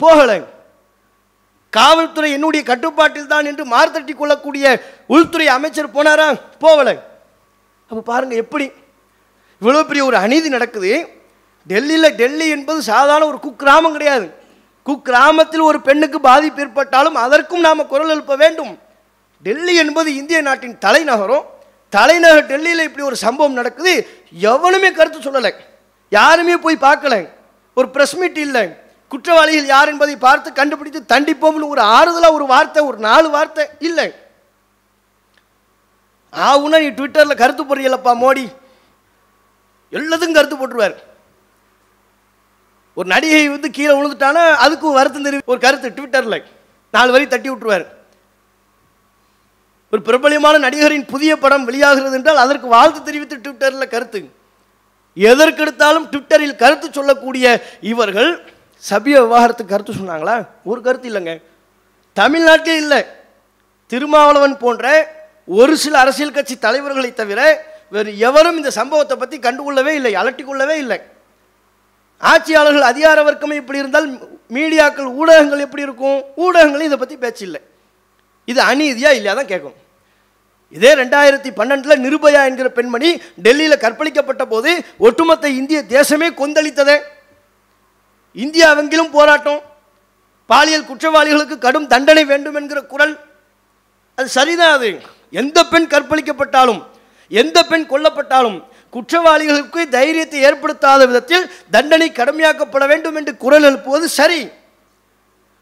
போகலை. 0.00 0.44
காவல்துறை 1.70 2.32
என்னுடைய 2.32 2.66
கட்டுப்பாட்டில் 2.66 3.26
தான் 3.26 3.44
என்று 3.44 3.64
மார்த்தட்டி 3.64 4.14
கொள்ளக்கூடிய 4.14 4.82
உள்துறை 5.06 5.48
அமைச்சர் 5.48 5.92
போனாரா? 5.92 6.40
போகலை. 6.60 7.00
அப்போ 7.88 8.02
பாருங்கள் 8.04 8.38
எப்படி 8.38 8.72
இவ்வளோ 9.62 9.80
பெரிய 9.84 10.04
ஒரு 10.04 10.16
அநீதி 10.16 10.48
நடக்குது. 10.48 10.92
டெல்லியில் 11.66 12.14
டெல்லி 12.14 12.48
என்பது 12.48 12.82
சாதாரண 12.82 13.26
ஒரு 13.26 13.38
குக்கிராமம் 13.46 13.92
கிடையாது. 13.92 14.26
குக்கிராமத்தில் 14.86 15.62
ஒரு 15.62 15.80
பெண்ணுக்கு 15.80 16.20
பாதிப்பு 16.20 16.62
ஏற்பட்டாலும் 16.62 17.14
அதற்கும் 17.14 17.60
நாம் 17.60 17.86
குரல் 17.86 18.08
எழுப்ப 18.08 18.36
வேண்டும். 18.36 18.78
டெல்லி 19.42 19.74
என்பது 19.74 20.14
இந்திய 20.14 20.40
நாட்டின் 20.40 20.78
தலைநகரம். 20.78 21.44
தலைநகர் 21.88 22.46
டெல்லியில் 22.46 22.82
இப்படி 22.82 23.04
ஒரு 23.06 23.16
சம்பவம் 23.16 23.52
நடக்குது. 23.52 24.08
எவனுமே 24.30 24.92
கருத்து 24.92 25.18
சொல்லலை. 25.18 25.52
யாருமே 26.08 26.56
போய் 26.56 26.84
பார்க்கல. 26.86 27.28
ஒரு 27.74 27.88
ப்ரெஸ் 27.94 28.16
மீட் 28.16 28.36
இல்லை. 28.36 28.64
குற்றவாளிகள் 29.08 29.66
யார் 29.66 29.88
என்பதை 29.88 30.16
பார்த்து 30.16 30.52
கண்டுபிடித்து 30.52 31.00
தண்டிப்போம்னு 31.14 31.68
ஒரு 31.68 31.82
ஆறுதலாக 31.82 32.32
ஒரு 32.32 32.46
வார்த்தை 32.46 32.82
ஒரு 32.82 32.98
நாலு 32.98 33.30
வார்த்தை 33.30 33.66
இல்லை. 33.78 34.08
ஆவுனா 36.32 36.78
நீ 36.84 36.88
ட்விட்டரில் 36.88 37.40
கருத்து 37.42 37.64
போடுறீங்களப்பா 37.64 38.12
மோடி. 38.24 38.46
எல்லாத்துக்கும் 39.92 40.32
கருத்து 40.32 40.56
போட்டுருவார். 40.56 40.94
ஒரு 42.94 43.08
நடிகை 43.08 43.48
வந்து 43.48 43.70
கீழே 43.70 43.94
விழுந்துட்டானா 43.94 44.42
அதுக்கும் 44.66 44.92
வருத்தம் 44.92 45.22
தெரிவி 45.22 45.42
ஒரு 45.44 45.60
கருத்து 45.60 45.88
ட்விட்டரில் 45.88 46.42
நாலு 46.90 47.12
வரி 47.12 47.26
தட்டி 47.26 47.50
விட்டுருவார். 47.50 47.86
ஒரு 49.92 50.02
பிரபலியமான 50.02 50.58
நடிகரின் 50.58 51.04
புதிய 51.04 51.38
படம் 51.38 51.64
வெளியாகிறது 51.64 52.16
என்றால் 52.16 52.36
அதற்கு 52.36 52.66
வாழ்த்து 52.66 53.02
தெரிவித்து 53.02 53.36
ட்விட்டரில் 53.36 53.88
கருத்து. 53.88 54.30
எதற்கெடுத்தாலும் 55.16 56.08
ட்விட்டரில் 56.12 56.56
கருத்து 56.56 56.92
சொல்லக்கூடிய 56.92 57.62
இவர்கள் 57.80 58.52
சபிய 58.90 59.16
விவகாரத்துக்கு 59.22 59.72
கருத்து 59.72 59.92
சொன்னாங்களா? 59.92 60.46
ஒரு 60.64 60.80
கருத்து 60.82 61.10
இல்லைங்க. 61.10 61.42
தமிழ்நாட்டில் 62.12 62.76
இல்லை. 62.76 63.04
திருமாவளவன் 63.86 64.58
போன்ற 64.58 65.14
ஒரு 65.46 65.76
சில 65.76 65.98
அரசியல் 65.98 66.32
கட்சி 66.32 66.58
தலைவர்களை 66.58 67.14
தவிர 67.14 67.68
வேறு 67.94 68.10
எவரும் 68.28 68.58
இந்த 68.60 68.70
சம்பவத்தை 68.78 69.16
பற்றி 69.20 69.36
கண்டுகொள்ளவே 69.46 69.92
இல்லை 69.98 70.12
அலட்டிக்கொள்ளவே 70.20 70.76
இல்லை. 70.84 70.98
ஆட்சியாளர்கள் 72.30 72.90
அதிகார 72.90 73.18
வர்க்கமே 73.26 73.54
இப்படி 73.60 73.80
இருந்தால் 73.82 74.08
மீடியாக்கள் 74.56 75.08
ஊடகங்கள் 75.20 75.64
எப்படி 75.66 75.86
இருக்கும் 75.86 76.18
ஊடகங்களும் 76.44 76.88
இதை 76.88 76.98
பற்றி 77.02 77.16
பேச்சு 77.22 77.44
இல்லை 77.48 77.60
இது 78.50 78.60
அநீதியாக 78.70 79.18
இல்லையா 79.18 79.34
தான் 79.38 79.50
கேட்கும். 79.52 79.76
இதே 80.76 80.90
ரெண்டாயிரத்தி 81.00 81.50
பன்னெண்டில் 81.60 82.02
நிருபயா 82.04 82.42
என்கிற 82.48 82.68
பெண்மணி 82.76 83.08
டெல்லியில் 83.46 83.82
கற்பழிக்கப்பட்ட 83.84 84.44
போது 84.52 84.70
ஒட்டுமொத்த 85.06 85.48
இந்திய 85.60 85.78
தேசமே 85.96 86.28
கொந்தளித்ததே. 86.40 86.96
இந்தியாவெங்கிலும் 88.44 89.10
போராட்டம். 89.16 89.60
பாலியல் 90.50 90.88
குற்றவாளிகளுக்கு 90.90 91.56
கடும் 91.66 91.90
தண்டனை 91.94 92.24
வேண்டும் 92.32 92.58
என்கிற 92.60 92.80
குரல். 92.92 93.14
அது 94.18 94.28
சரிதான் 94.36 94.76
அது. 94.78 94.90
எந்த 95.42 95.58
பெண் 95.72 95.90
கற்பழிக்கப்பட்டாலும் 95.92 96.80
எந்த 97.30 97.58
பெண் 97.70 97.86
கொல்லப்பட்டாலும் 97.90 98.58
குற்றவாளிகளுக்கு 98.94 99.80
தைரியத்தை 99.96 100.38
ஏற்படுத்தாத 100.48 101.06
விதத்தில் 101.10 101.44
தண்டனை 101.74 102.08
கடுமையாக்கப்பட 102.12 102.86
வேண்டும் 102.92 103.18
என்று 103.20 103.32
குரல் 103.44 103.66
எழுப்புவது 103.68 104.08
சரி. 104.20 104.40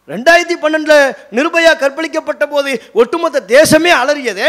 ரெண்டாயிரத்தி 0.08 0.56
பன்னெண்டில் 0.62 1.14
நிருபயா 1.36 1.72
கற்பழிக்கப்பட்ட 1.82 2.44
போது 2.52 2.70
ஒட்டுமொத்த 2.92 3.42
தேசமே 3.56 3.90
அலறியது. 4.02 4.46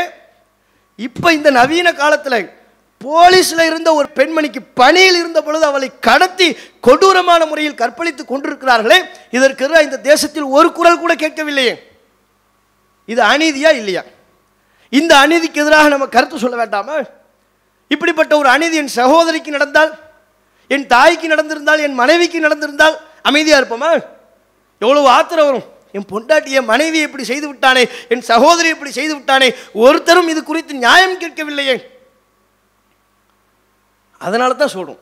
இப்போ 0.96 1.28
இந்த 1.38 1.50
நவீன 1.58 1.88
காலத்தில் 1.94 2.58
போலீஸில் 3.02 3.66
இருந்த 3.66 3.90
ஒரு 3.94 4.08
பெண்மணிக்கு 4.16 4.62
பணியில் 4.74 5.18
இருந்த 5.20 5.40
பொழுது 5.42 5.66
அவளை 5.66 5.90
கடத்தி 6.08 6.48
கொடூரமான 6.88 7.42
முறையில் 7.46 7.80
கற்பழித்து 7.82 8.24
கொண்டிருக்கிறார்களே 8.24 9.00
இதற்கு 9.38 9.84
இந்த 9.88 10.00
தேசத்தில் 10.12 10.48
ஒரு 10.58 10.72
குரல் 10.80 11.02
கூட 11.04 11.14
கேட்கவில்லையே. 11.16 11.76
இது 13.06 13.22
அநீதியா 13.24 13.72
இல்லையா? 13.82 14.04
இந்த 14.90 15.28
அநீதிக்கு 15.28 15.62
எதிராக 15.64 15.88
நம்ம 15.88 16.08
கருத்து 16.08 16.38
சொல்ல 16.40 16.56
வேண்டாமா? 16.56 16.98
இப்படிப்பட்ட 17.88 18.38
ஒரு 18.38 18.50
அநீதி 18.50 18.76
என் 18.76 18.96
சகோதரிக்கு 19.00 19.52
நடந்தால் 19.52 19.92
என் 20.68 20.88
தாய்க்கு 20.88 21.28
நடந்திருந்தால் 21.28 21.80
என் 21.80 21.94
மனைவிக்கு 21.94 22.40
நடந்திருந்தால் 22.40 22.96
அமைதியாக 23.22 23.60
இருப்போமா? 23.62 23.92
எவ்வளவு 24.80 25.08
ஆத்திரம் 25.08 25.46
வரும். 25.46 25.68
என் 25.92 26.08
பொண்டாட்டி 26.12 26.50
என் 26.50 26.66
மனைவி 26.66 27.00
இப்படி 27.00 27.24
செய்து 27.24 27.48
விட்டானே 27.48 27.88
என் 28.10 28.22
சகோதரி 28.22 28.70
இப்படி 28.70 28.92
செய்து 28.92 29.14
விட்டானே 29.16 29.56
ஒருத்தரும் 29.74 30.28
இது 30.28 30.44
குறித்து 30.44 30.74
நியாயம் 30.74 31.20
கேட்கவில்லையே. 31.20 31.78
அதனால 34.18 34.54
தான் 34.54 34.76
சொல்கிறோம் 34.76 35.02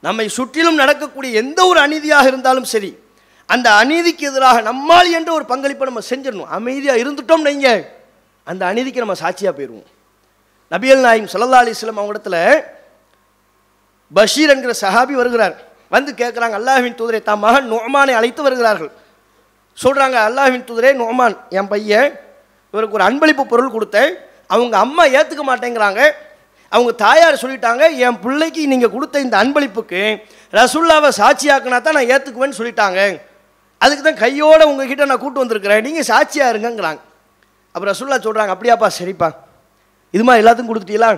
நம்மை 0.00 0.28
சுற்றிலும் 0.28 0.74
நடக்கக்கூடிய 0.74 1.32
எந்த 1.42 1.66
ஒரு 1.66 1.80
அநீதியாக 1.80 2.26
இருந்தாலும் 2.26 2.64
சரி 2.64 2.98
அந்த 3.46 3.70
அநீதிக்கு 3.70 4.24
எதிராக 4.30 4.60
நம்மால் 4.60 5.10
என்ற 5.10 5.32
ஒரு 5.32 5.44
பங்களிப்பை 5.44 5.86
நம்ம 5.88 6.02
செஞ்சிடணும். 6.10 6.52
அமைதியாக 6.58 7.02
இருந்துட்டோம் 7.02 7.46
நீங்க 7.50 7.68
அந்த 8.50 8.62
அநீதிக்கு 8.70 9.02
நம்ம 9.04 9.16
சாட்சியாக 9.22 9.52
போயிடுவோம் 9.58 9.88
நபியல் 10.72 11.04
நாயம் 11.06 11.30
சல்லா 11.32 11.60
அலிஸ்லாம் 11.62 12.00
அவங்க 12.00 12.14
இடத்துல 12.14 12.38
பஷீர் 14.16 14.52
என்கிற 14.54 14.72
சஹாபி 14.82 15.14
வருகிறார். 15.20 15.54
வந்து 15.94 16.10
கேட்குறாங்க 16.20 16.54
அல்லாஹின் 16.58 16.98
தூதரை 16.98 17.20
தம் 17.28 17.42
மகன் 17.44 17.66
நோமானை 17.72 18.12
அழைத்து 18.18 18.42
வருகிறார்கள். 18.46 18.90
சொல்கிறாங்க 19.78 20.16
அல்லாஹின் 20.28 20.66
தூதரே 20.68 20.90
நோமான் 21.00 21.36
என் 21.58 21.70
பையன் 21.72 22.10
இவருக்கு 22.74 22.96
ஒரு 22.98 23.06
அன்பளிப்பு 23.08 23.44
பொருள் 23.52 23.74
கொடுத்தேன். 23.74 24.12
அவங்க 24.54 24.74
அம்மா 24.84 25.04
ஏற்றுக்க 25.18 25.44
மாட்டேங்கிறாங்க. 25.50 26.00
அவங்க 26.72 26.92
தாயார் 27.04 27.42
சொல்லிட்டாங்க 27.42 27.84
என் 28.06 28.20
பிள்ளைக்கு 28.24 28.62
நீங்கள் 28.72 28.92
கொடுத்த 28.94 29.24
இந்த 29.26 29.36
அன்பளிப்புக்கு 29.42 30.02
ரசுல்லாவை 30.58 31.10
சாட்சியாக்குனா 31.20 31.78
தான் 31.86 31.96
நான் 31.98 32.10
ஏற்றுக்குவேன்னு 32.14 32.58
சொல்லிட்டாங்க. 32.60 33.00
அதுக்கு 33.80 34.02
தான் 34.08 34.22
கையோடு 34.24 34.68
உங்ககிட்ட 34.70 35.10
நான் 35.10 35.22
கூட்டு 35.24 35.42
வந்திருக்கிறேன். 35.42 35.84
நீங்கள் 35.86 36.08
சாட்சியாக 36.12 36.52
இருங்கங்கிறாங்க. 36.54 37.00
அப்போ 37.74 37.84
ரசுல்லா 37.90 38.18
சொல்கிறாங்க 38.26 38.52
அப்படியாப்பா 38.54 38.88
சரிப்பா. 38.98 39.28
இது 40.14 40.24
மாதிரி 40.26 40.42
எல்லாத்துக்கும் 40.42 40.72
கொடுத்துட்டீங்களா 40.72 41.12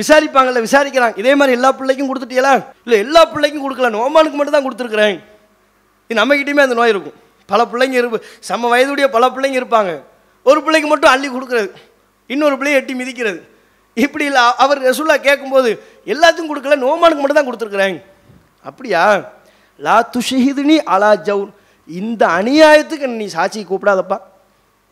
விசாரிப்பாங்கல்ல 0.00 0.60
விசாரிக்கிறாங்க. 0.66 1.16
இதே 1.22 1.32
மாதிரி 1.38 1.56
எல்லா 1.58 1.70
பிள்ளைக்கும் 1.78 2.10
கொடுத்துட்டீங்களா 2.10 2.52
இல்லை 2.84 2.98
எல்லா 3.04 3.22
பிள்ளைக்கும் 3.32 3.64
கொடுக்கல. 3.64 3.90
நோமானுக்கு 3.98 4.38
மட்டும் 4.38 4.56
தான் 4.56 4.66
கொடுத்துருக்குறேன். 4.66 5.16
இது 6.08 6.18
நம்மகிட்டயுமே 6.20 6.64
அந்த 6.66 6.76
நோய் 6.80 6.92
இருக்கும். 6.94 7.18
பல 7.52 7.60
பிள்ளைங்க 7.72 7.96
இருப்பு 8.02 8.18
சம 8.48 8.68
வயதுடைய 8.74 9.06
பல 9.16 9.24
பிள்ளைங்க 9.34 9.58
இருப்பாங்க. 9.62 9.92
ஒரு 10.50 10.58
பிள்ளைக்கு 10.64 10.88
மட்டும் 10.92 11.12
அள்ளி 11.14 11.28
கொடுக்குறது. 11.34 11.68
இன்னொரு 12.32 12.56
பிள்ளையை 12.58 12.78
எட்டி 12.80 12.94
மிதிக்கிறது. 13.00 13.40
இப்படி 13.96 14.24
இல்லை 14.30 14.42
அவர் 14.64 14.78
ரசுல்லா 14.88 15.16
கேட்கும்போது 15.28 15.70
எல்லாத்துக்கும் 16.12 16.52
கொடுக்கல 16.52 16.76
நோமானுக்கு 16.86 17.22
மட்டும் 17.22 17.40
தான் 17.40 17.48
கொடுத்துருக்குறேன். 17.48 17.96
அப்படியா? 18.68 19.02
லா 19.86 19.96
துஷிஹிதுனி 20.16 20.76
அலா 20.94 21.10
ஜவுன் 21.28 21.50
இந்த 21.88 22.22
அநியாயத்துக்கு 22.38 23.06
நீ 23.22 23.26
சாட்சி 23.36 23.60
கூப்பிடாதப்பா. 23.70 24.18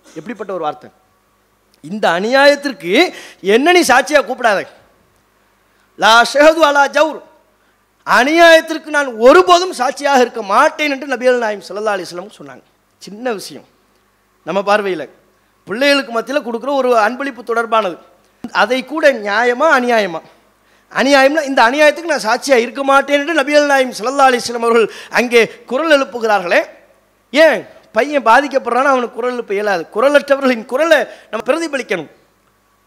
எப்படிப்பட்ட 0.04 0.52
ஒரு 0.52 0.62
வார்த்தை? 0.62 0.90
இந்த 1.80 2.08
அநியாயத்திற்கு 2.08 3.14
என்ன 3.40 3.72
நீ 3.72 3.80
சாட்சியாக 3.80 4.24
கூப்பிடாத? 4.28 4.66
லா 5.98 6.22
ஷஹது 6.32 6.62
அலா 6.70 6.84
ஜவுர் 6.96 7.20
அநியாயத்திற்கு 8.06 8.86
நான் 8.86 9.14
ஒருபோதும் 9.16 9.72
சாட்சியாக 9.72 10.20
இருக்க 10.20 10.42
மாட்டேன் 10.42 10.90
என்று 10.90 11.06
நபியல் 11.16 11.38
நாயம் 11.38 11.64
சல்லா 11.68 11.94
அலிஸ்லம் 11.96 12.38
சொன்னாங்க. 12.38 12.62
சின்ன 12.98 13.32
விஷயம். 13.32 13.64
நம்ம 14.42 14.62
பார்வையில். 14.62 15.08
பிள்ளைகளுக்கு 15.64 16.12
மத்தியில் 16.12 16.46
கொடுக்குற 16.46 16.70
ஒரு 16.74 16.90
அன்பளிப்பு 16.98 17.42
தொடர்பானது. 17.50 17.96
அதை 18.52 18.84
கூட 18.84 19.12
நியாயமா 19.12 19.66
அநியாயமா? 19.78 20.20
அநியாயம்னா 20.92 21.42
இந்த 21.42 21.60
அநியாயத்துக்கு 21.68 22.12
நான் 22.14 22.26
சாட்சியாக 22.28 22.60
இருக்க 22.60 22.84
மாட்டேன் 22.84 23.20
என்று 23.20 23.42
நபியல் 23.42 23.66
நாயம் 23.66 23.92
சல்லா 23.92 24.26
அலிஸ்லம் 24.30 24.66
அவர்கள் 24.66 24.92
அங்கே 25.10 25.42
குரல் 25.66 25.94
எழுப்புகிறார்களே. 25.96 26.60
ஏன்? 27.30 27.66
பையன் 27.96 28.24
பாதிக்கப்படுறான்னா 28.24 28.90
அவனுக்கு 28.94 29.18
குரல் 29.18 29.44
இயலாது. 29.56 29.82
குரலற்றவர்களின் 29.94 30.64
குரலை 30.72 30.98
நம்ம 31.30 31.42
பிரதிபலிக்கணும். 31.48 32.10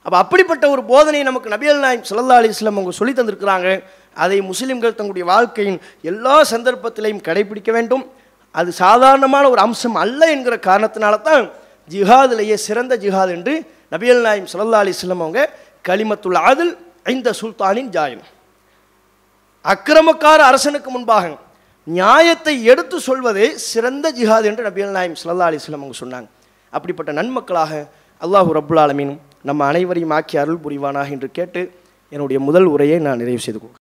அப்போ 0.06 0.18
அப்படிப்பட்ட 0.18 0.70
ஒரு 0.70 0.82
போதனையை 0.92 1.24
நமக்கு 1.24 1.50
நபியல் 1.50 1.80
நாயம் 1.80 2.04
சுல்லா 2.10 2.36
அலி 2.42 2.48
இஸ்லாம் 2.48 2.78
அவங்க 2.78 2.92
சொல்லி 2.92 3.14
தந்திருக்கிறாங்க. 3.14 3.70
அதை 4.14 4.38
முஸ்லீம்கள் 4.42 4.96
தங்களுடைய 4.96 5.26
வாழ்க்கையின் 5.34 5.80
எல்லா 6.02 6.36
சந்தர்ப்பத்திலையும் 6.52 7.24
கடைபிடிக்க 7.28 7.72
வேண்டும். 7.72 8.04
அது 8.52 8.72
சாதாரணமான 8.72 9.50
ஒரு 9.50 9.62
அம்சம் 9.62 9.96
அல்ல 9.96 10.32
என்கிற 10.32 10.56
காரணத்தினால 10.56 11.22
தான் 11.22 11.46
ஜிஹாதிலேயே 11.90 12.58
சிறந்த 12.68 12.94
ஜிஹாத் 12.98 13.34
என்று 13.38 13.54
நபியல் 13.92 14.22
நாயம் 14.22 14.48
சுல்லா 14.54 14.84
அலி 14.84 14.90
இஸ்லாம் 14.90 15.20
அவங்க 15.20 15.42
களிமத்துள்ள 15.90 16.38
ஆதில் 16.50 16.74
ஐந்த 17.04 17.34
சுல்தானின் 17.42 17.90
ஜாயம் 17.96 18.24
அக்கிரமக்கார 19.66 20.40
அரசனுக்கு 20.52 20.90
முன்பாக 20.92 21.26
நியாயத்தை 21.88 22.54
எடுத்து 22.72 22.98
சொல்வதே 23.00 23.48
சிறந்த 23.70 24.12
ஜிஹாத் 24.20 24.48
என்று 24.50 24.64
நபிகள் 24.68 24.96
நாயம் 24.98 25.18
சல்லா 25.24 25.48
அலிஸ்லாம் 25.50 25.84
அவங்க 25.84 25.98
சொன்னாங்க. 26.04 26.28
அப்படிப்பட்ட 26.74 27.12
நன்மக்களாக 27.20 27.72
அல்லாஹூ 28.22 28.52
ரபுல் 28.60 28.82
ஆலமீனும் 28.84 29.22
நம்ம 29.50 29.66
அனைவரையும் 29.66 30.14
ஆக்கி 30.18 30.38
அருள் 30.44 30.64
புரிவானாக 30.66 31.10
என்று 31.16 31.30
கேட்டு 31.32 31.62
என்னுடைய 32.10 32.40
முதல் 32.48 32.68
உரையை 32.74 33.00
நான் 33.08 33.22
நிறைவு 33.24 33.44
செய்து 33.46 33.60
கொள்கிறேன். 33.60 33.84